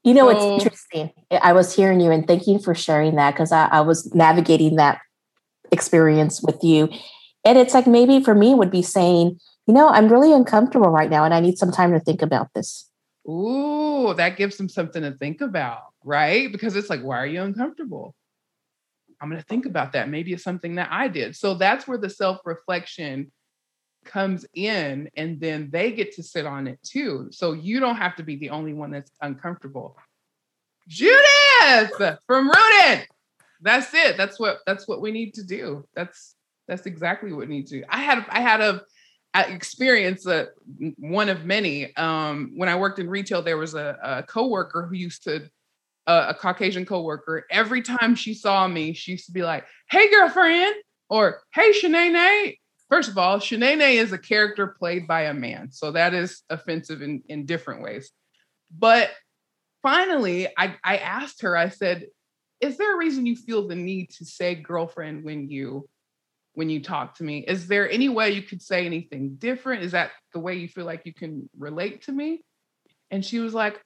You 0.05 0.15
know 0.15 0.31
so, 0.31 0.55
it's 0.55 0.65
interesting. 0.65 1.11
I 1.43 1.53
was 1.53 1.75
hearing 1.75 2.01
you 2.01 2.13
and 2.13 2.27
thank 2.27 2.47
you 2.47 2.61
for 2.61 2.75
sharing 2.75 3.17
that 3.17 3.33
because 3.33 3.51
I, 3.51 3.67
I, 3.67 3.81
was 3.81 4.15
navigating 4.15 4.77
that 4.77 5.01
experience 5.73 6.41
with 6.41 6.63
you. 6.63 6.89
And 7.45 7.59
it's 7.59 7.75
like 7.75 7.89
maybe 7.89 8.23
for 8.23 8.33
me 8.33 8.55
would 8.55 8.71
be 8.71 8.83
saying 8.83 9.39
you 9.67 9.75
know 9.75 9.89
i'm 9.89 10.09
really 10.09 10.33
uncomfortable 10.33 10.91
right 10.91 11.11
now 11.11 11.25
and 11.25 11.35
i 11.35 11.41
need 11.41 11.59
some 11.59 11.73
time 11.73 11.93
to 11.93 12.01
think 12.01 12.23
about 12.23 12.49
this. 12.55 12.89
Ooh, 13.29 14.15
that 14.15 14.37
gives 14.37 14.57
them 14.57 14.69
something 14.69 15.03
to 15.03 15.13
think 15.13 15.41
about 15.41 15.81
right? 16.07 16.51
Because 16.51 16.77
it's 16.77 16.89
like 16.89 17.03
why 17.03 17.19
are 17.19 17.27
you 17.27 17.43
uncomfortable 17.43 18.15
I'm 19.21 19.31
going 19.31 19.41
to 19.41 19.47
think 19.47 19.67
about 19.67 19.93
that. 19.93 20.09
Maybe 20.09 20.33
it's 20.33 20.45
something 20.45 20.75
that 20.77 20.89
I 20.91 21.09
did. 21.09 21.37
So 21.37 21.55
that's 21.55 21.89
where 21.89 21.99
the 21.99 22.11
self 22.11 22.41
reflection 22.45 23.33
comes 24.05 24.47
in, 24.55 25.11
and 25.17 25.41
then 25.41 25.71
they 25.73 25.93
get 25.93 26.15
to 26.15 26.23
sit 26.23 26.47
on 26.47 26.67
it 26.67 26.79
too. 26.83 27.29
So 27.31 27.53
you 27.53 27.81
don't 27.81 27.97
have 27.97 28.17
to 28.17 28.23
be 28.23 28.37
the 28.37 28.51
only 28.51 28.73
one 28.73 28.91
that's 28.91 29.11
uncomfortable. 29.21 29.97
Judith 30.89 32.19
from 32.27 32.49
Rooted. 32.49 33.09
That's 33.61 33.93
it. 33.95 34.17
That's 34.17 34.39
what 34.39 34.59
that's 34.67 34.87
what 34.87 35.01
we 35.01 35.11
need 35.11 35.35
to 35.35 35.43
do. 35.43 35.85
That's 35.95 36.37
that's 36.69 36.87
exactly 36.87 37.33
what 37.33 37.49
we 37.49 37.55
need 37.55 37.67
to 37.69 37.81
do. 37.81 37.85
I 37.89 38.03
had 38.03 38.25
I 38.29 38.41
had 38.41 38.61
a 38.61 38.83
experience, 39.45 40.27
uh, 40.27 40.47
one 40.99 41.29
of 41.29 41.45
many. 41.45 41.95
Um, 41.97 42.53
when 42.57 42.69
I 42.69 42.77
worked 42.77 42.99
in 42.99 43.09
retail, 43.09 43.43
there 43.43 43.59
was 43.59 43.75
a, 43.75 43.97
a 44.03 44.23
coworker 44.23 44.87
who 44.87 44.97
used 44.97 45.25
to, 45.25 45.49
uh, 46.07 46.27
a 46.29 46.35
Caucasian 46.35 46.87
coworker. 46.87 47.47
Every 47.51 47.83
time 47.83 48.15
she 48.15 48.35
saw 48.35 48.67
me, 48.69 48.93
she 48.93 49.13
used 49.13 49.27
to 49.27 49.33
be 49.33 49.43
like, 49.43 49.67
"Hey, 49.91 50.11
girlfriend," 50.11 50.77
or 51.09 51.43
"Hey, 51.53 51.73
Shanae." 51.73 52.59
First 52.89 53.09
of 53.09 53.19
all, 53.19 53.39
Shanae 53.39 53.95
is 53.95 54.13
a 54.13 54.19
character 54.19 54.69
played 54.69 55.09
by 55.09 55.23
a 55.23 55.35
man, 55.35 55.73
so 55.73 55.91
that 55.93 56.15
is 56.15 56.43
offensive 56.49 57.03
in 57.03 57.23
in 57.29 57.47
different 57.47 57.83
ways. 57.83 58.11
But 58.71 59.11
finally, 59.83 60.49
I 60.57 60.77
I 60.85 60.99
asked 60.99 61.43
her. 61.43 61.57
I 61.57 61.71
said, 61.71 62.07
"Is 62.61 62.77
there 62.77 62.95
a 62.95 62.99
reason 62.99 63.27
you 63.27 63.37
feel 63.37 63.67
the 63.67 63.75
need 63.75 64.11
to 64.19 64.25
say 64.25 64.55
girlfriend 64.55 65.25
when 65.25 65.51
you?" 65.51 65.89
when 66.57 66.71
you 66.71 66.83
talk 66.83 67.15
to 67.15 67.23
me. 67.23 67.41
Is 67.47 67.69
there 67.69 67.89
any 67.91 68.09
way 68.09 68.31
you 68.31 68.41
could 68.41 68.63
say 68.63 68.87
anything 68.87 69.35
different? 69.35 69.83
Is 69.83 69.93
that 69.93 70.13
the 70.33 70.41
way 70.41 70.55
you 70.55 70.69
feel 70.69 70.87
like 70.87 71.03
you 71.05 71.13
can 71.13 71.51
relate 71.59 72.05
to 72.05 72.13
me? 72.13 72.43
And 73.11 73.23
she 73.23 73.41
was 73.41 73.53
like, 73.53 73.79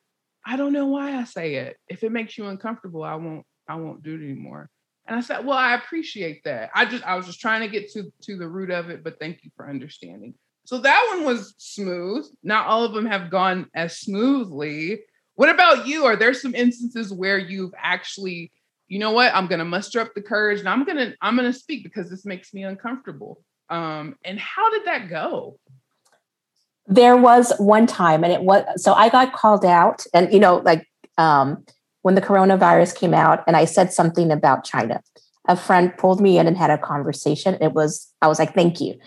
I 0.46 0.56
don't 0.56 0.72
know 0.72 0.86
why 0.86 1.16
I 1.16 1.24
say 1.24 1.56
it. 1.56 1.76
If 1.88 2.02
it 2.02 2.12
makes 2.12 2.36
you 2.38 2.46
uncomfortable, 2.46 3.02
I 3.02 3.14
won't 3.16 3.44
I 3.68 3.76
won't 3.76 4.02
do 4.02 4.14
it 4.14 4.24
anymore. 4.24 4.68
And 5.06 5.16
I 5.16 5.22
said, 5.22 5.44
well, 5.44 5.58
I 5.58 5.74
appreciate 5.74 6.44
that. 6.44 6.70
I 6.74 6.84
just 6.84 7.04
I 7.04 7.16
was 7.16 7.26
just 7.26 7.40
trying 7.40 7.62
to 7.62 7.68
get 7.68 7.90
to 7.92 8.12
to 8.22 8.36
the 8.36 8.48
root 8.48 8.70
of 8.70 8.90
it, 8.90 9.04
but 9.04 9.18
thank 9.18 9.44
you 9.44 9.50
for 9.56 9.68
understanding. 9.68 10.34
So 10.66 10.78
that 10.78 11.12
one 11.14 11.24
was 11.24 11.54
smooth. 11.58 12.26
Not 12.42 12.66
all 12.66 12.84
of 12.84 12.92
them 12.92 13.06
have 13.06 13.30
gone 13.30 13.66
as 13.74 13.98
smoothly. 13.98 15.00
What 15.34 15.48
about 15.48 15.86
you? 15.86 16.04
Are 16.04 16.16
there 16.16 16.34
some 16.34 16.54
instances 16.54 17.12
where 17.12 17.38
you've 17.38 17.72
actually 17.76 18.52
you 18.90 18.98
know 18.98 19.12
what 19.12 19.32
i'm 19.34 19.46
going 19.46 19.60
to 19.60 19.64
muster 19.64 20.00
up 20.00 20.12
the 20.14 20.20
courage 20.20 20.58
and 20.58 20.68
i'm 20.68 20.84
going 20.84 20.98
to 20.98 21.14
i'm 21.22 21.38
to 21.38 21.52
speak 21.52 21.82
because 21.82 22.10
this 22.10 22.26
makes 22.26 22.52
me 22.52 22.64
uncomfortable 22.64 23.42
um 23.70 24.14
and 24.24 24.38
how 24.38 24.68
did 24.70 24.84
that 24.84 25.08
go 25.08 25.58
there 26.90 27.16
was 27.16 27.52
one 27.58 27.86
time 27.86 28.24
and 28.24 28.32
it 28.32 28.42
was 28.42 28.64
so 28.76 28.92
i 28.94 29.08
got 29.08 29.32
called 29.32 29.64
out 29.64 30.04
and 30.12 30.32
you 30.32 30.40
know 30.40 30.56
like 30.58 30.86
um 31.18 31.64
when 32.02 32.14
the 32.14 32.20
coronavirus 32.20 32.94
came 32.94 33.14
out 33.14 33.42
and 33.46 33.56
i 33.56 33.64
said 33.64 33.92
something 33.92 34.30
about 34.30 34.64
china 34.64 35.00
a 35.48 35.56
friend 35.56 35.96
pulled 35.96 36.20
me 36.20 36.38
in 36.38 36.46
and 36.46 36.56
had 36.56 36.70
a 36.70 36.78
conversation 36.78 37.56
it 37.60 37.72
was 37.72 38.12
i 38.20 38.28
was 38.28 38.38
like 38.38 38.54
thank 38.54 38.80
you 38.80 38.98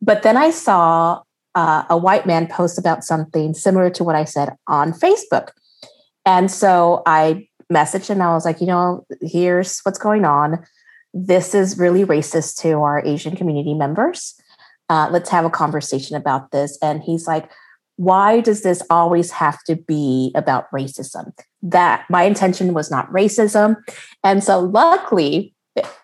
but 0.00 0.22
then 0.22 0.36
i 0.36 0.50
saw 0.50 1.20
uh, 1.54 1.84
a 1.88 1.96
white 1.96 2.26
man 2.26 2.46
post 2.46 2.78
about 2.78 3.02
something 3.02 3.54
similar 3.54 3.90
to 3.90 4.04
what 4.04 4.14
i 4.14 4.24
said 4.24 4.54
on 4.68 4.92
facebook 4.92 5.48
and 6.24 6.50
so 6.50 7.02
i 7.06 7.48
messaged 7.72 8.08
him. 8.08 8.22
I 8.22 8.32
was 8.32 8.44
like, 8.44 8.60
you 8.60 8.66
know, 8.66 9.06
here's 9.20 9.80
what's 9.80 9.98
going 9.98 10.24
on. 10.24 10.64
This 11.12 11.54
is 11.54 11.78
really 11.78 12.04
racist 12.04 12.60
to 12.62 12.82
our 12.82 13.02
Asian 13.04 13.36
community 13.36 13.74
members. 13.74 14.34
Uh, 14.88 15.08
let's 15.10 15.30
have 15.30 15.44
a 15.44 15.50
conversation 15.50 16.16
about 16.16 16.50
this. 16.50 16.78
And 16.82 17.02
he's 17.02 17.26
like, 17.26 17.50
why 17.96 18.40
does 18.40 18.62
this 18.62 18.82
always 18.90 19.30
have 19.32 19.62
to 19.64 19.74
be 19.74 20.30
about 20.34 20.70
racism? 20.70 21.32
That 21.62 22.04
my 22.10 22.24
intention 22.24 22.74
was 22.74 22.90
not 22.90 23.10
racism. 23.10 23.76
And 24.22 24.44
so 24.44 24.60
luckily, 24.60 25.54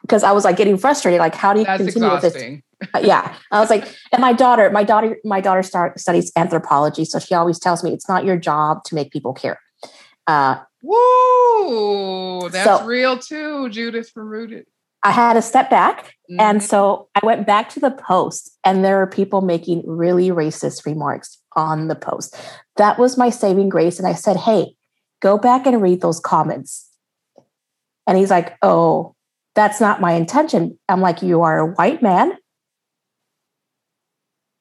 because 0.03 0.23
I 0.23 0.33
was 0.33 0.45
like 0.45 0.57
getting 0.57 0.77
frustrated, 0.79 1.21
like, 1.21 1.35
how 1.35 1.53
do 1.53 1.61
you 1.61 1.67
That's 1.67 1.83
continue 1.83 2.15
exhausting. 2.15 2.63
with 2.81 2.91
this? 2.93 3.07
yeah. 3.07 3.35
I 3.51 3.61
was 3.61 3.71
like, 3.71 3.95
and 4.11 4.21
my 4.21 4.33
daughter, 4.33 4.71
my 4.71 4.85
daughter, 4.85 5.17
my 5.25 5.41
daughter 5.41 5.63
start, 5.63 6.01
studies 6.01 6.33
anthropology. 6.37 7.05
So 7.05 7.19
she 7.19 7.35
always 7.35 7.59
tells 7.59 7.85
me 7.85 7.93
it's 7.93 8.09
not 8.09 8.25
your 8.25 8.37
job 8.37 8.85
to 8.85 8.95
make 8.95 9.13
people 9.13 9.33
care. 9.33 9.61
Uh, 10.27 10.59
Woo! 10.83 12.49
That's 12.49 12.65
so, 12.65 12.85
real 12.85 13.19
too, 13.19 13.69
Judith 13.69 14.11
from 14.11 14.29
Rooted. 14.29 14.67
I 15.03 15.11
had 15.11 15.35
to 15.35 15.43
step 15.43 15.69
back. 15.69 16.15
Mm-hmm. 16.31 16.41
And 16.41 16.63
so 16.63 17.09
I 17.15 17.25
went 17.25 17.47
back 17.47 17.69
to 17.71 17.81
the 17.81 17.91
post, 17.91 18.57
and 18.65 18.85
there 18.85 18.99
were 18.99 19.07
people 19.07 19.41
making 19.41 19.83
really 19.87 20.29
racist 20.29 20.87
remarks 20.87 21.39
on 21.57 21.89
the 21.89 21.95
post. 21.95 22.37
That 22.77 22.99
was 22.99 23.19
my 23.19 23.31
saving 23.31 23.69
grace. 23.69 23.99
And 23.99 24.07
I 24.07 24.15
said, 24.15 24.37
Hey, 24.37 24.75
go 25.21 25.39
back 25.39 25.67
and 25.67 25.83
read 25.83 26.01
those 26.01 26.21
comments. 26.21 26.89
And 28.07 28.17
he's 28.17 28.31
like, 28.31 28.57
Oh, 28.63 29.15
that's 29.55 29.81
not 29.81 30.01
my 30.01 30.13
intention. 30.13 30.79
I'm 30.89 31.01
like, 31.01 31.23
You 31.23 31.43
are 31.43 31.59
a 31.59 31.67
white 31.67 32.03
man. 32.03 32.39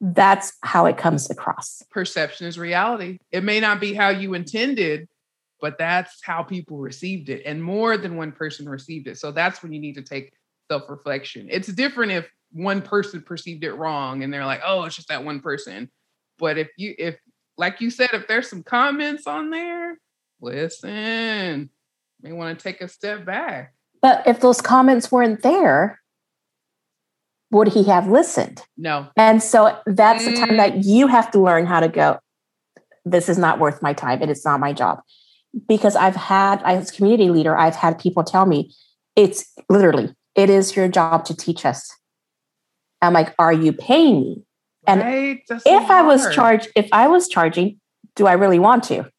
That's 0.04 0.54
how 0.64 0.88
it 0.88 0.98
comes 0.98 1.30
across. 1.30 1.84
Perception 1.92 2.48
is 2.48 2.58
reality. 2.58 3.20
It 3.32 3.44
may 3.44 3.60
not 3.60 3.80
be 3.80 3.94
how 3.94 4.10
you 4.10 4.34
intended, 4.34 5.08
but 5.62 5.78
that's 5.78 6.20
how 6.24 6.42
people 6.44 6.80
received 6.80 7.30
it 7.30 7.44
and 7.46 7.64
more 7.64 7.96
than 7.96 8.18
one 8.18 8.32
person 8.32 8.68
received 8.68 9.08
it. 9.08 9.18
So 9.18 9.32
that's 9.32 9.62
when 9.62 9.72
you 9.72 9.80
need 9.80 9.96
to 9.96 10.02
take 10.02 10.34
self-reflection. 10.70 11.48
It's 11.50 11.68
different 11.68 12.12
if 12.12 12.30
one 12.52 12.82
person 12.82 13.22
perceived 13.22 13.64
it 13.64 13.74
wrong 13.74 14.24
and 14.24 14.34
they're 14.34 14.46
like 14.46 14.62
oh 14.66 14.84
it's 14.84 14.96
just 14.96 15.08
that 15.08 15.24
one 15.24 15.40
person. 15.40 15.90
But 16.40 16.58
if 16.58 16.70
you 16.78 16.96
if 16.98 17.18
like 17.58 17.80
you 17.80 17.90
said 17.90 18.10
if 18.14 18.28
there's 18.28 18.50
some 18.50 18.64
comments 18.64 19.28
on 19.28 19.52
there 19.52 19.98
listen 20.42 21.70
may 22.22 22.32
want 22.32 22.58
to 22.58 22.64
take 22.64 22.82
a 22.82 22.88
step 22.88 23.26
back. 23.26 23.74
But 24.02 24.28
if 24.28 24.40
those 24.40 24.62
comments 24.62 25.12
weren't 25.12 25.44
there 25.44 26.00
would 27.52 27.68
he 27.68 27.84
have 27.84 28.08
listened? 28.08 28.64
No. 28.78 29.10
And 29.18 29.44
so 29.44 29.78
that's 29.86 30.24
mm. 30.24 30.32
the 30.32 30.38
time 30.38 30.58
that 30.58 30.74
mm. 30.74 30.86
you 30.86 31.08
have 31.08 31.30
to 31.32 31.40
learn 31.40 31.66
how 31.66 31.82
to 31.82 31.90
go 31.90 32.18
this 33.06 33.30
is 33.30 33.38
not 33.38 33.60
worth 33.60 33.82
my 33.82 33.94
time 33.94 34.22
and 34.22 34.30
it's 34.30 34.46
not 34.46 34.60
my 34.60 34.74
job 34.74 35.02
because 35.68 35.96
I've 35.96 36.16
had, 36.16 36.62
as 36.64 36.90
a 36.90 36.94
community 36.94 37.30
leader, 37.30 37.58
I've 37.58 37.76
had 37.76 38.00
people 38.00 38.24
tell 38.24 38.46
me, 38.46 38.74
it's 39.16 39.52
literally, 39.70 40.14
it 40.36 40.50
is 40.50 40.76
your 40.76 40.88
job 40.88 41.26
to 41.26 41.36
teach 41.36 41.66
us. 41.66 41.92
I'm 43.02 43.14
like, 43.14 43.34
are 43.40 43.54
you 43.54 43.74
paying 43.74 44.22
me? 44.22 44.44
And 44.88 45.02
right? 45.02 45.42
if 45.50 45.90
I 45.92 46.02
was 46.02 46.34
charged, 46.34 46.70
if 46.76 46.88
I 46.92 47.08
was 47.08 47.28
charging, 47.28 47.80
do 48.16 48.28
I 48.28 48.34
really 48.34 48.60
want 48.60 48.84
to? 48.86 49.10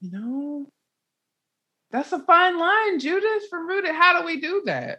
No. 0.00 0.66
That's 1.90 2.12
a 2.12 2.18
fine 2.20 2.58
line, 2.58 2.98
Judith 2.98 3.44
from 3.48 3.68
Rooted. 3.68 3.94
How 3.94 4.18
do 4.18 4.26
we 4.26 4.40
do 4.40 4.62
that? 4.66 4.98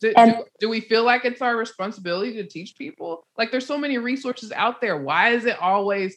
Do, 0.00 0.12
and, 0.16 0.32
do, 0.32 0.44
do, 0.60 0.68
we 0.68 0.80
feel 0.80 1.04
like 1.04 1.24
it's 1.24 1.42
our 1.42 1.56
responsibility 1.56 2.34
to 2.34 2.46
teach 2.46 2.76
people? 2.76 3.26
Like 3.38 3.50
there's 3.50 3.66
so 3.66 3.78
many 3.78 3.98
resources 3.98 4.52
out 4.52 4.80
there. 4.80 5.00
Why 5.00 5.30
is 5.30 5.44
it 5.44 5.58
always 5.60 6.16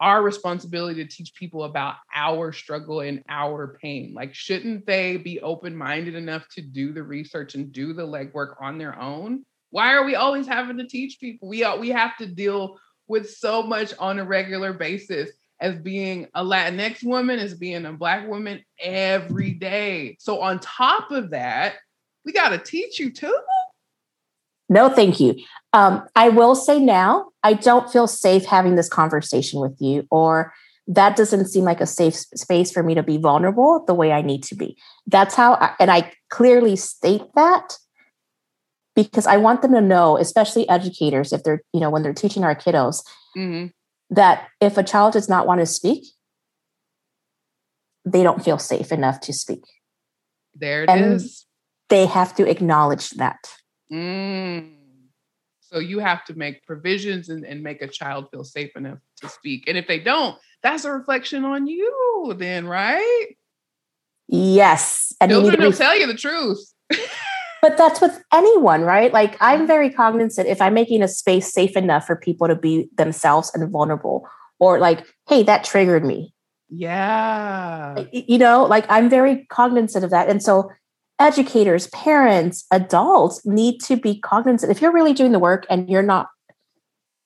our 0.00 0.22
responsibility 0.22 1.04
to 1.04 1.10
teach 1.10 1.34
people 1.34 1.64
about 1.64 1.96
our 2.14 2.52
struggle 2.52 3.00
and 3.00 3.22
our 3.28 3.78
pain. 3.80 4.12
Like, 4.14 4.34
shouldn't 4.34 4.86
they 4.86 5.16
be 5.16 5.40
open 5.40 5.76
minded 5.76 6.14
enough 6.14 6.48
to 6.54 6.62
do 6.62 6.92
the 6.92 7.02
research 7.02 7.54
and 7.54 7.72
do 7.72 7.92
the 7.92 8.06
legwork 8.06 8.56
on 8.60 8.78
their 8.78 8.98
own? 9.00 9.44
Why 9.70 9.94
are 9.94 10.04
we 10.04 10.14
always 10.14 10.46
having 10.46 10.78
to 10.78 10.86
teach 10.86 11.18
people? 11.20 11.48
We 11.48 11.66
we 11.78 11.90
have 11.90 12.16
to 12.18 12.26
deal 12.26 12.78
with 13.06 13.30
so 13.30 13.62
much 13.62 13.92
on 13.98 14.18
a 14.18 14.24
regular 14.24 14.72
basis 14.72 15.30
as 15.60 15.76
being 15.76 16.26
a 16.34 16.44
Latinx 16.44 17.04
woman, 17.04 17.38
as 17.38 17.54
being 17.54 17.86
a 17.86 17.92
Black 17.92 18.28
woman 18.28 18.62
every 18.78 19.52
day. 19.52 20.16
So 20.20 20.40
on 20.40 20.58
top 20.60 21.10
of 21.10 21.30
that, 21.30 21.76
we 22.24 22.32
got 22.32 22.50
to 22.50 22.58
teach 22.58 22.98
you 22.98 23.10
too. 23.10 23.36
No, 24.68 24.88
thank 24.88 25.20
you. 25.20 25.36
Um, 25.72 26.06
I 26.14 26.28
will 26.28 26.54
say 26.54 26.78
now, 26.78 27.30
I 27.42 27.54
don't 27.54 27.90
feel 27.90 28.06
safe 28.06 28.44
having 28.44 28.76
this 28.76 28.88
conversation 28.88 29.60
with 29.60 29.76
you, 29.80 30.06
or 30.10 30.52
that 30.86 31.16
doesn't 31.16 31.46
seem 31.46 31.64
like 31.64 31.80
a 31.80 31.86
safe 31.86 32.14
space 32.14 32.70
for 32.70 32.82
me 32.82 32.94
to 32.94 33.02
be 33.02 33.16
vulnerable 33.16 33.84
the 33.86 33.94
way 33.94 34.12
I 34.12 34.22
need 34.22 34.42
to 34.44 34.54
be. 34.54 34.76
That's 35.06 35.34
how, 35.34 35.54
I, 35.54 35.74
and 35.80 35.90
I 35.90 36.12
clearly 36.30 36.76
state 36.76 37.22
that 37.34 37.78
because 38.94 39.26
I 39.26 39.36
want 39.36 39.62
them 39.62 39.72
to 39.72 39.80
know, 39.80 40.16
especially 40.16 40.68
educators, 40.68 41.32
if 41.32 41.42
they're, 41.42 41.62
you 41.72 41.80
know, 41.80 41.90
when 41.90 42.02
they're 42.02 42.12
teaching 42.12 42.44
our 42.44 42.54
kiddos, 42.54 43.02
mm-hmm. 43.36 43.66
that 44.14 44.48
if 44.60 44.78
a 44.78 44.82
child 44.82 45.14
does 45.14 45.28
not 45.28 45.46
want 45.46 45.60
to 45.60 45.66
speak, 45.66 46.04
they 48.04 48.22
don't 48.22 48.44
feel 48.44 48.58
safe 48.58 48.92
enough 48.92 49.20
to 49.20 49.32
speak. 49.32 49.64
There 50.54 50.84
it 50.84 50.90
and 50.90 51.14
is. 51.14 51.46
They 51.88 52.06
have 52.06 52.34
to 52.36 52.48
acknowledge 52.48 53.10
that. 53.10 53.38
Mm. 53.94 54.74
So 55.60 55.78
you 55.78 55.98
have 55.98 56.24
to 56.26 56.34
make 56.34 56.66
provisions 56.66 57.28
and, 57.28 57.44
and 57.44 57.62
make 57.62 57.82
a 57.82 57.88
child 57.88 58.28
feel 58.30 58.44
safe 58.44 58.70
enough 58.76 58.98
to 59.20 59.28
speak. 59.28 59.64
And 59.66 59.78
if 59.78 59.86
they 59.86 59.98
don't, 59.98 60.36
that's 60.62 60.84
a 60.84 60.92
reflection 60.92 61.44
on 61.44 61.66
you, 61.66 62.34
then, 62.36 62.66
right? 62.66 63.26
Yes. 64.28 65.14
And 65.20 65.30
Children 65.30 65.60
will 65.60 65.72
tell 65.72 65.98
you 65.98 66.06
the 66.06 66.14
truth. 66.14 66.58
but 67.62 67.76
that's 67.76 68.00
with 68.00 68.22
anyone, 68.32 68.82
right? 68.82 69.12
Like 69.12 69.36
I'm 69.40 69.66
very 69.66 69.90
cognizant 69.90 70.48
if 70.48 70.60
I'm 70.60 70.74
making 70.74 71.02
a 71.02 71.08
space 71.08 71.52
safe 71.52 71.76
enough 71.76 72.06
for 72.06 72.16
people 72.16 72.48
to 72.48 72.54
be 72.54 72.88
themselves 72.96 73.50
and 73.54 73.70
vulnerable, 73.70 74.28
or 74.58 74.78
like, 74.78 75.06
hey, 75.28 75.42
that 75.44 75.64
triggered 75.64 76.04
me. 76.04 76.34
Yeah. 76.68 78.04
You 78.12 78.38
know, 78.38 78.64
like 78.64 78.86
I'm 78.88 79.08
very 79.08 79.46
cognizant 79.50 80.04
of 80.04 80.10
that. 80.10 80.28
And 80.28 80.42
so 80.42 80.70
educators, 81.18 81.86
parents, 81.88 82.66
adults 82.70 83.44
need 83.46 83.80
to 83.80 83.96
be 83.96 84.20
cognizant. 84.20 84.70
If 84.70 84.82
you're 84.82 84.92
really 84.92 85.12
doing 85.12 85.32
the 85.32 85.38
work 85.38 85.66
and 85.70 85.88
you're 85.88 86.02
not 86.02 86.28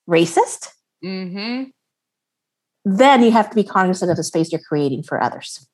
racist, 0.09 0.69
mm-hmm. 1.05 1.65
then 2.85 3.23
you 3.23 3.31
have 3.31 3.49
to 3.51 3.55
be 3.55 3.65
cognizant 3.65 4.11
of 4.11 4.17
the 4.17 4.25
space 4.25 4.53
you're 4.53 4.61
creating 4.61 5.03
for 5.03 5.23
others. 5.23 5.67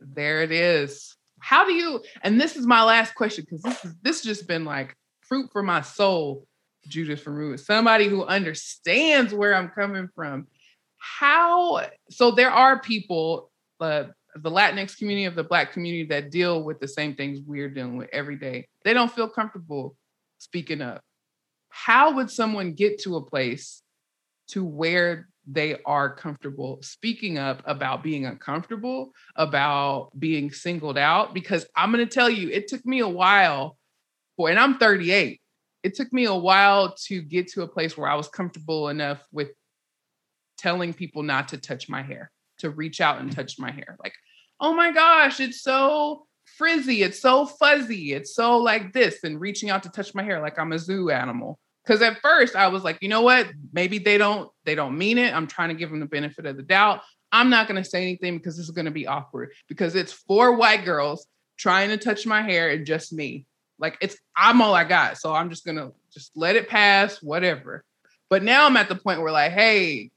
There 0.00 0.42
it 0.42 0.52
is. 0.52 1.16
How 1.40 1.64
do 1.64 1.72
you? 1.72 2.02
And 2.22 2.40
this 2.40 2.56
is 2.56 2.66
my 2.66 2.82
last 2.82 3.14
question 3.14 3.46
because 3.48 3.62
this 3.62 3.84
is 3.84 3.94
this 4.02 4.22
just 4.22 4.46
been 4.46 4.64
like 4.64 4.96
fruit 5.22 5.50
for 5.52 5.62
my 5.62 5.80
soul. 5.80 6.46
Judith 6.88 7.22
from 7.22 7.34
Rooted, 7.34 7.60
somebody 7.60 8.08
who 8.08 8.24
understands 8.24 9.34
where 9.34 9.54
I'm 9.54 9.68
coming 9.68 10.08
from. 10.14 10.46
How 10.98 11.86
so? 12.10 12.30
There 12.30 12.50
are 12.50 12.80
people, 12.80 13.50
uh, 13.80 14.04
the 14.36 14.50
Latinx 14.50 14.96
community 14.96 15.24
of 15.26 15.34
the 15.34 15.44
Black 15.44 15.72
community 15.72 16.04
that 16.04 16.30
deal 16.30 16.62
with 16.62 16.80
the 16.80 16.88
same 16.88 17.14
things 17.14 17.40
we're 17.44 17.68
dealing 17.68 17.96
with 17.96 18.08
every 18.12 18.36
day. 18.36 18.68
They 18.84 18.94
don't 18.94 19.12
feel 19.12 19.28
comfortable 19.28 19.96
speaking 20.38 20.80
up. 20.80 21.02
How 21.68 22.14
would 22.14 22.30
someone 22.30 22.72
get 22.72 23.00
to 23.02 23.16
a 23.16 23.24
place 23.24 23.82
to 24.48 24.64
where 24.64 25.28
they 25.46 25.76
are 25.84 26.14
comfortable 26.14 26.80
speaking 26.82 27.38
up 27.38 27.62
about 27.64 28.02
being 28.02 28.26
uncomfortable, 28.26 29.12
about 29.36 30.10
being 30.18 30.50
singled 30.50 30.98
out? 30.98 31.34
Because 31.34 31.66
I'm 31.76 31.92
going 31.92 32.06
to 32.06 32.12
tell 32.12 32.30
you, 32.30 32.48
it 32.50 32.68
took 32.68 32.84
me 32.84 33.00
a 33.00 33.08
while 33.08 33.76
for, 34.36 34.50
and 34.50 34.58
I'm 34.58 34.78
38. 34.78 35.40
It 35.82 35.94
took 35.94 36.12
me 36.12 36.24
a 36.24 36.34
while 36.34 36.94
to 37.06 37.22
get 37.22 37.48
to 37.52 37.62
a 37.62 37.68
place 37.68 37.96
where 37.96 38.08
I 38.08 38.14
was 38.14 38.28
comfortable 38.28 38.88
enough 38.88 39.22
with 39.32 39.48
telling 40.58 40.92
people 40.92 41.22
not 41.22 41.48
to 41.48 41.56
touch 41.56 41.88
my 41.88 42.02
hair 42.02 42.30
to 42.60 42.70
reach 42.70 43.00
out 43.00 43.20
and 43.20 43.30
touch 43.30 43.58
my 43.58 43.70
hair. 43.70 43.96
Like, 44.02 44.14
oh 44.60 44.74
my 44.74 44.92
gosh, 44.92 45.40
it's 45.40 45.62
so 45.62 46.26
frizzy, 46.56 47.02
it's 47.02 47.20
so 47.20 47.46
fuzzy, 47.46 48.12
it's 48.12 48.34
so 48.34 48.58
like 48.58 48.92
this, 48.92 49.24
and 49.24 49.40
reaching 49.40 49.70
out 49.70 49.82
to 49.84 49.88
touch 49.88 50.14
my 50.14 50.22
hair 50.22 50.40
like 50.40 50.58
I'm 50.58 50.72
a 50.72 50.78
zoo 50.78 51.10
animal. 51.10 51.58
Because 51.84 52.02
at 52.02 52.20
first 52.20 52.56
I 52.56 52.68
was 52.68 52.84
like, 52.84 52.98
you 53.00 53.08
know 53.08 53.22
what? 53.22 53.48
Maybe 53.72 53.98
they 53.98 54.18
don't 54.18 54.50
they 54.64 54.74
don't 54.74 54.98
mean 54.98 55.18
it. 55.18 55.34
I'm 55.34 55.46
trying 55.46 55.70
to 55.70 55.74
give 55.74 55.90
them 55.90 56.00
the 56.00 56.06
benefit 56.06 56.46
of 56.46 56.56
the 56.56 56.62
doubt. 56.62 57.00
I'm 57.32 57.50
not 57.50 57.68
to 57.82 57.88
say 57.88 58.02
anything 58.02 58.36
because 58.36 58.56
this 58.56 58.66
is 58.66 58.74
to 58.84 58.90
be 58.90 59.06
awkward 59.06 59.52
because 59.68 59.94
it's 59.94 60.12
four 60.12 60.56
white 60.56 60.84
girls 60.84 61.26
trying 61.56 61.88
to 61.90 61.96
touch 61.96 62.26
my 62.26 62.42
hair 62.42 62.70
and 62.70 62.86
just 62.86 63.12
me. 63.12 63.46
Like 63.78 63.96
it's 64.00 64.16
I'm 64.36 64.60
all 64.60 64.74
I 64.74 64.84
got. 64.84 65.18
So 65.18 65.32
I'm 65.32 65.48
just 65.48 65.64
to 65.76 65.92
just 66.12 66.32
let 66.34 66.56
it 66.56 66.68
pass, 66.68 67.22
whatever. 67.22 67.84
But 68.28 68.42
now 68.42 68.66
I'm 68.66 68.76
at 68.76 68.88
the 68.88 68.94
point 68.94 69.22
where 69.22 69.32
like, 69.32 69.52
hey, 69.52 70.10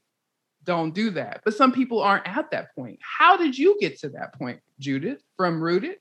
don't 0.64 0.94
do 0.94 1.10
that. 1.10 1.42
But 1.44 1.54
some 1.54 1.72
people 1.72 2.00
aren't 2.00 2.26
at 2.26 2.50
that 2.50 2.74
point. 2.74 2.98
How 3.00 3.36
did 3.36 3.56
you 3.56 3.76
get 3.80 3.98
to 4.00 4.08
that 4.10 4.34
point, 4.38 4.60
Judith, 4.78 5.22
from 5.36 5.62
Rooted? 5.62 5.96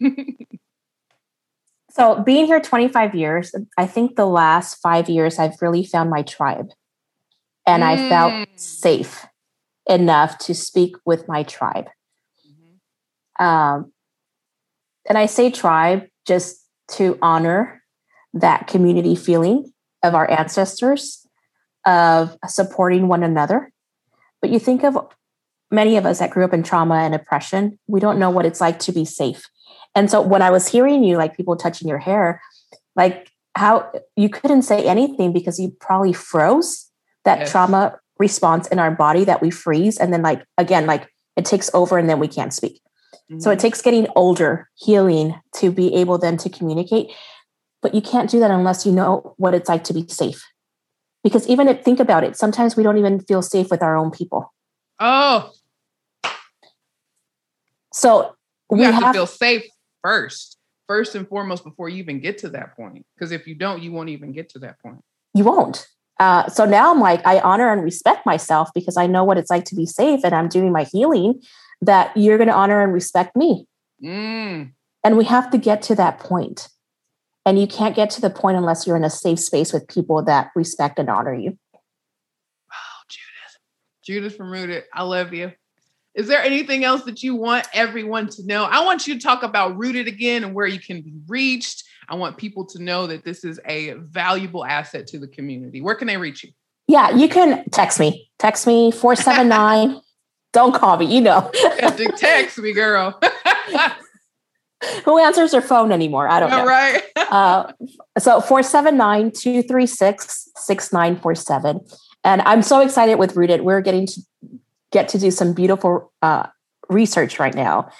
so, 1.90 2.22
being 2.22 2.46
here 2.46 2.60
25 2.60 3.14
years, 3.14 3.54
I 3.76 3.86
think 3.86 4.16
the 4.16 4.26
last 4.26 4.76
five 4.76 5.08
years, 5.08 5.38
I've 5.38 5.60
really 5.60 5.84
found 5.84 6.10
my 6.10 6.22
tribe. 6.22 6.70
And 7.66 7.82
mm. 7.82 7.86
I 7.86 8.08
felt 8.08 8.32
mm. 8.32 8.46
safe 8.56 9.26
enough 9.88 10.38
to 10.38 10.54
speak 10.54 10.96
with 11.04 11.28
my 11.28 11.42
tribe. 11.42 11.88
Mm-hmm. 12.46 13.44
Um, 13.44 13.92
and 15.08 15.16
I 15.16 15.26
say 15.26 15.50
tribe 15.50 16.06
just 16.26 16.64
to 16.92 17.18
honor 17.22 17.82
that 18.34 18.66
community 18.66 19.14
feeling 19.16 19.72
of 20.02 20.14
our 20.14 20.30
ancestors, 20.30 21.26
of 21.86 22.36
supporting 22.46 23.08
one 23.08 23.22
another 23.22 23.72
but 24.40 24.50
you 24.50 24.58
think 24.58 24.84
of 24.84 24.98
many 25.70 25.96
of 25.96 26.06
us 26.06 26.18
that 26.18 26.30
grew 26.30 26.44
up 26.44 26.52
in 26.52 26.62
trauma 26.62 26.96
and 26.96 27.14
oppression, 27.14 27.78
we 27.86 28.00
don't 28.00 28.18
know 28.18 28.30
what 28.30 28.46
it's 28.46 28.60
like 28.60 28.78
to 28.80 28.92
be 28.92 29.04
safe. 29.04 29.44
And 29.94 30.10
so 30.10 30.20
when 30.20 30.42
I 30.42 30.50
was 30.50 30.68
hearing 30.68 31.04
you, 31.04 31.16
like 31.16 31.36
people 31.36 31.56
touching 31.56 31.88
your 31.88 31.98
hair, 31.98 32.40
like 32.96 33.30
how 33.54 33.90
you 34.16 34.28
couldn't 34.28 34.62
say 34.62 34.84
anything 34.84 35.32
because 35.32 35.58
you 35.58 35.70
probably 35.80 36.12
froze 36.12 36.90
that 37.24 37.40
yes. 37.40 37.50
trauma 37.50 37.98
response 38.18 38.68
in 38.68 38.78
our 38.78 38.90
body 38.90 39.24
that 39.24 39.42
we 39.42 39.50
freeze. 39.50 39.98
And 39.98 40.12
then, 40.12 40.22
like, 40.22 40.42
again, 40.56 40.86
like 40.86 41.08
it 41.36 41.44
takes 41.44 41.70
over 41.74 41.98
and 41.98 42.08
then 42.08 42.18
we 42.18 42.28
can't 42.28 42.52
speak. 42.52 42.80
Mm-hmm. 43.12 43.40
So 43.40 43.50
it 43.50 43.54
mm-hmm. 43.54 43.62
takes 43.62 43.82
getting 43.82 44.06
older, 44.14 44.68
healing 44.76 45.40
to 45.56 45.70
be 45.70 45.94
able 45.94 46.18
then 46.18 46.36
to 46.38 46.48
communicate. 46.48 47.10
But 47.82 47.94
you 47.94 48.00
can't 48.00 48.30
do 48.30 48.40
that 48.40 48.50
unless 48.50 48.86
you 48.86 48.92
know 48.92 49.34
what 49.36 49.54
it's 49.54 49.68
like 49.68 49.84
to 49.84 49.94
be 49.94 50.06
safe 50.08 50.44
because 51.22 51.46
even 51.48 51.68
if 51.68 51.82
think 51.82 52.00
about 52.00 52.24
it 52.24 52.36
sometimes 52.36 52.76
we 52.76 52.82
don't 52.82 52.98
even 52.98 53.20
feel 53.20 53.42
safe 53.42 53.70
with 53.70 53.82
our 53.82 53.96
own 53.96 54.10
people. 54.10 54.52
Oh. 55.00 55.52
So 57.92 58.34
we 58.70 58.82
have, 58.82 58.94
have 58.94 59.12
to 59.12 59.18
feel 59.18 59.26
safe 59.26 59.64
first 60.02 60.58
first 60.86 61.14
and 61.14 61.28
foremost 61.28 61.64
before 61.64 61.88
you 61.88 61.98
even 61.98 62.18
get 62.18 62.38
to 62.38 62.48
that 62.48 62.74
point. 62.74 63.04
Because 63.14 63.32
if 63.32 63.46
you 63.46 63.54
don't 63.54 63.82
you 63.82 63.92
won't 63.92 64.08
even 64.08 64.32
get 64.32 64.48
to 64.50 64.58
that 64.60 64.80
point. 64.80 65.00
You 65.34 65.44
won't. 65.44 65.86
Uh, 66.20 66.48
so 66.48 66.64
now 66.64 66.90
i'm 66.90 66.98
like 66.98 67.24
i 67.24 67.38
honor 67.40 67.70
and 67.72 67.84
respect 67.84 68.26
myself 68.26 68.70
because 68.74 68.96
i 68.96 69.06
know 69.06 69.22
what 69.22 69.38
it's 69.38 69.50
like 69.50 69.64
to 69.64 69.76
be 69.76 69.86
safe 69.86 70.24
and 70.24 70.34
i'm 70.34 70.48
doing 70.48 70.72
my 70.72 70.82
healing 70.82 71.40
that 71.80 72.10
you're 72.16 72.36
going 72.36 72.48
to 72.48 72.54
honor 72.54 72.82
and 72.82 72.92
respect 72.92 73.36
me. 73.36 73.66
Mm. 74.02 74.72
and 75.04 75.16
we 75.16 75.24
have 75.24 75.50
to 75.50 75.58
get 75.58 75.82
to 75.82 75.94
that 75.94 76.18
point 76.18 76.68
and 77.48 77.58
you 77.58 77.66
can't 77.66 77.96
get 77.96 78.10
to 78.10 78.20
the 78.20 78.28
point 78.28 78.58
unless 78.58 78.86
you're 78.86 78.96
in 78.96 79.04
a 79.04 79.10
safe 79.10 79.40
space 79.40 79.72
with 79.72 79.88
people 79.88 80.22
that 80.22 80.50
respect 80.54 80.98
and 80.98 81.08
honor 81.08 81.32
you. 81.32 81.56
Oh, 81.74 83.00
Judith. 83.08 83.56
Judith 84.04 84.36
from 84.36 84.50
Rooted, 84.50 84.84
I 84.92 85.02
love 85.04 85.32
you. 85.32 85.52
Is 86.14 86.28
there 86.28 86.42
anything 86.42 86.84
else 86.84 87.04
that 87.04 87.22
you 87.22 87.34
want 87.36 87.66
everyone 87.72 88.28
to 88.28 88.46
know? 88.46 88.64
I 88.64 88.84
want 88.84 89.06
you 89.06 89.14
to 89.14 89.20
talk 89.20 89.42
about 89.42 89.78
Rooted 89.78 90.08
again 90.08 90.44
and 90.44 90.54
where 90.54 90.66
you 90.66 90.78
can 90.78 91.00
be 91.00 91.14
reached. 91.26 91.84
I 92.06 92.16
want 92.16 92.36
people 92.36 92.66
to 92.66 92.82
know 92.82 93.06
that 93.06 93.24
this 93.24 93.44
is 93.44 93.58
a 93.64 93.92
valuable 93.94 94.66
asset 94.66 95.06
to 95.06 95.18
the 95.18 95.28
community. 95.28 95.80
Where 95.80 95.94
can 95.94 96.06
they 96.06 96.18
reach 96.18 96.44
you? 96.44 96.50
Yeah, 96.86 97.16
you 97.16 97.30
can 97.30 97.64
text 97.70 97.98
me. 97.98 98.30
Text 98.38 98.66
me 98.66 98.90
479. 98.90 100.02
Don't 100.52 100.74
call 100.74 100.98
me, 100.98 101.06
you 101.06 101.22
know. 101.22 101.50
text 102.18 102.58
me, 102.58 102.74
girl. 102.74 103.18
Who 105.04 105.18
answers 105.18 105.50
their 105.50 105.62
phone 105.62 105.92
anymore? 105.92 106.28
I 106.28 106.40
don't 106.40 106.50
know. 106.50 106.64
Right. 106.64 107.02
uh, 107.16 107.72
so 108.18 108.40
479 108.40 109.32
236 109.32 110.48
6947. 110.56 111.80
And 112.24 112.42
I'm 112.42 112.62
so 112.62 112.80
excited 112.80 113.16
with 113.16 113.36
Rooted. 113.36 113.62
We're 113.62 113.80
getting 113.80 114.06
to 114.06 114.20
get 114.92 115.08
to 115.08 115.18
do 115.18 115.30
some 115.30 115.52
beautiful 115.52 116.12
uh, 116.22 116.46
research 116.88 117.38
right 117.38 117.54
now 117.54 117.90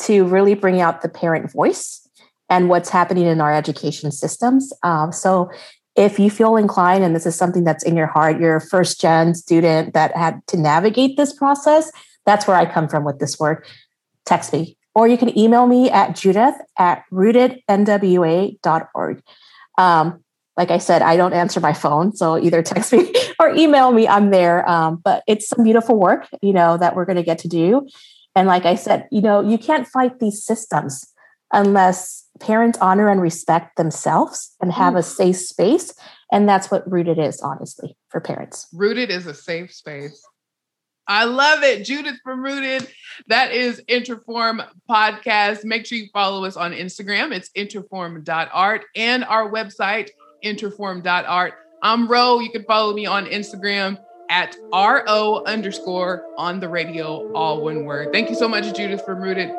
to 0.00 0.24
really 0.24 0.54
bring 0.54 0.80
out 0.80 1.02
the 1.02 1.08
parent 1.08 1.50
voice 1.50 2.06
and 2.48 2.68
what's 2.68 2.90
happening 2.90 3.26
in 3.26 3.40
our 3.40 3.52
education 3.52 4.12
systems. 4.12 4.72
Um, 4.82 5.12
so 5.12 5.50
if 5.96 6.18
you 6.18 6.30
feel 6.30 6.56
inclined 6.56 7.02
and 7.02 7.14
this 7.16 7.26
is 7.26 7.34
something 7.34 7.64
that's 7.64 7.82
in 7.82 7.96
your 7.96 8.06
heart, 8.06 8.38
you're 8.38 8.56
a 8.56 8.60
first 8.60 9.00
gen 9.00 9.34
student 9.34 9.94
that 9.94 10.14
had 10.14 10.46
to 10.48 10.56
navigate 10.56 11.16
this 11.16 11.32
process, 11.32 11.90
that's 12.24 12.46
where 12.46 12.56
I 12.56 12.66
come 12.66 12.88
from 12.88 13.04
with 13.04 13.18
this 13.18 13.38
work. 13.38 13.66
Text 14.26 14.52
me 14.52 14.75
or 14.96 15.06
you 15.06 15.16
can 15.18 15.38
email 15.38 15.66
me 15.66 15.90
at 15.90 16.16
judith 16.16 16.54
at 16.78 17.04
rootednwa.org. 17.12 19.22
Um, 19.76 20.24
like 20.56 20.70
I 20.70 20.78
said, 20.78 21.02
I 21.02 21.18
don't 21.18 21.34
answer 21.34 21.60
my 21.60 21.74
phone, 21.74 22.16
so 22.16 22.38
either 22.38 22.62
text 22.62 22.94
me 22.94 23.12
or 23.38 23.54
email 23.54 23.92
me. 23.92 24.08
I'm 24.08 24.30
there. 24.30 24.66
Um, 24.66 24.96
but 24.96 25.22
it's 25.28 25.48
some 25.48 25.62
beautiful 25.62 25.98
work, 25.98 26.26
you 26.40 26.54
know, 26.54 26.78
that 26.78 26.96
we're 26.96 27.04
going 27.04 27.16
to 27.16 27.22
get 27.22 27.38
to 27.40 27.48
do. 27.48 27.86
And 28.34 28.48
like 28.48 28.64
I 28.64 28.74
said, 28.74 29.06
you 29.12 29.20
know, 29.20 29.42
you 29.42 29.58
can't 29.58 29.86
fight 29.86 30.18
these 30.18 30.42
systems 30.42 31.04
unless 31.52 32.24
parents 32.40 32.78
honor 32.80 33.10
and 33.10 33.20
respect 33.20 33.76
themselves 33.76 34.56
and 34.62 34.72
have 34.72 34.96
a 34.96 35.02
safe 35.02 35.36
space. 35.36 35.92
And 36.32 36.48
that's 36.48 36.70
what 36.70 36.90
Rooted 36.90 37.18
is, 37.18 37.38
honestly, 37.42 37.98
for 38.08 38.22
parents. 38.22 38.66
Rooted 38.72 39.10
is 39.10 39.26
a 39.26 39.34
safe 39.34 39.74
space. 39.74 40.26
I 41.08 41.24
love 41.24 41.62
it. 41.62 41.84
Judith 41.84 42.16
from 42.24 42.42
Rooted. 42.42 42.88
That 43.28 43.52
is 43.52 43.82
Interform 43.88 44.66
Podcast. 44.88 45.64
Make 45.64 45.86
sure 45.86 45.98
you 45.98 46.08
follow 46.12 46.44
us 46.44 46.56
on 46.56 46.72
Instagram. 46.72 47.32
It's 47.32 47.50
interform.art 47.50 48.84
and 48.94 49.24
our 49.24 49.50
website, 49.50 50.10
interform.art. 50.44 51.54
I'm 51.82 52.08
Ro. 52.08 52.40
You 52.40 52.50
can 52.50 52.64
follow 52.64 52.92
me 52.94 53.06
on 53.06 53.26
Instagram 53.26 53.98
at 54.28 54.56
RO 54.72 55.44
underscore 55.46 56.24
on 56.36 56.58
the 56.58 56.68
radio, 56.68 57.32
all 57.32 57.62
one 57.62 57.84
word. 57.84 58.12
Thank 58.12 58.28
you 58.28 58.34
so 58.34 58.48
much, 58.48 58.74
Judith 58.76 59.04
from 59.04 59.20
Rooted. 59.20 59.50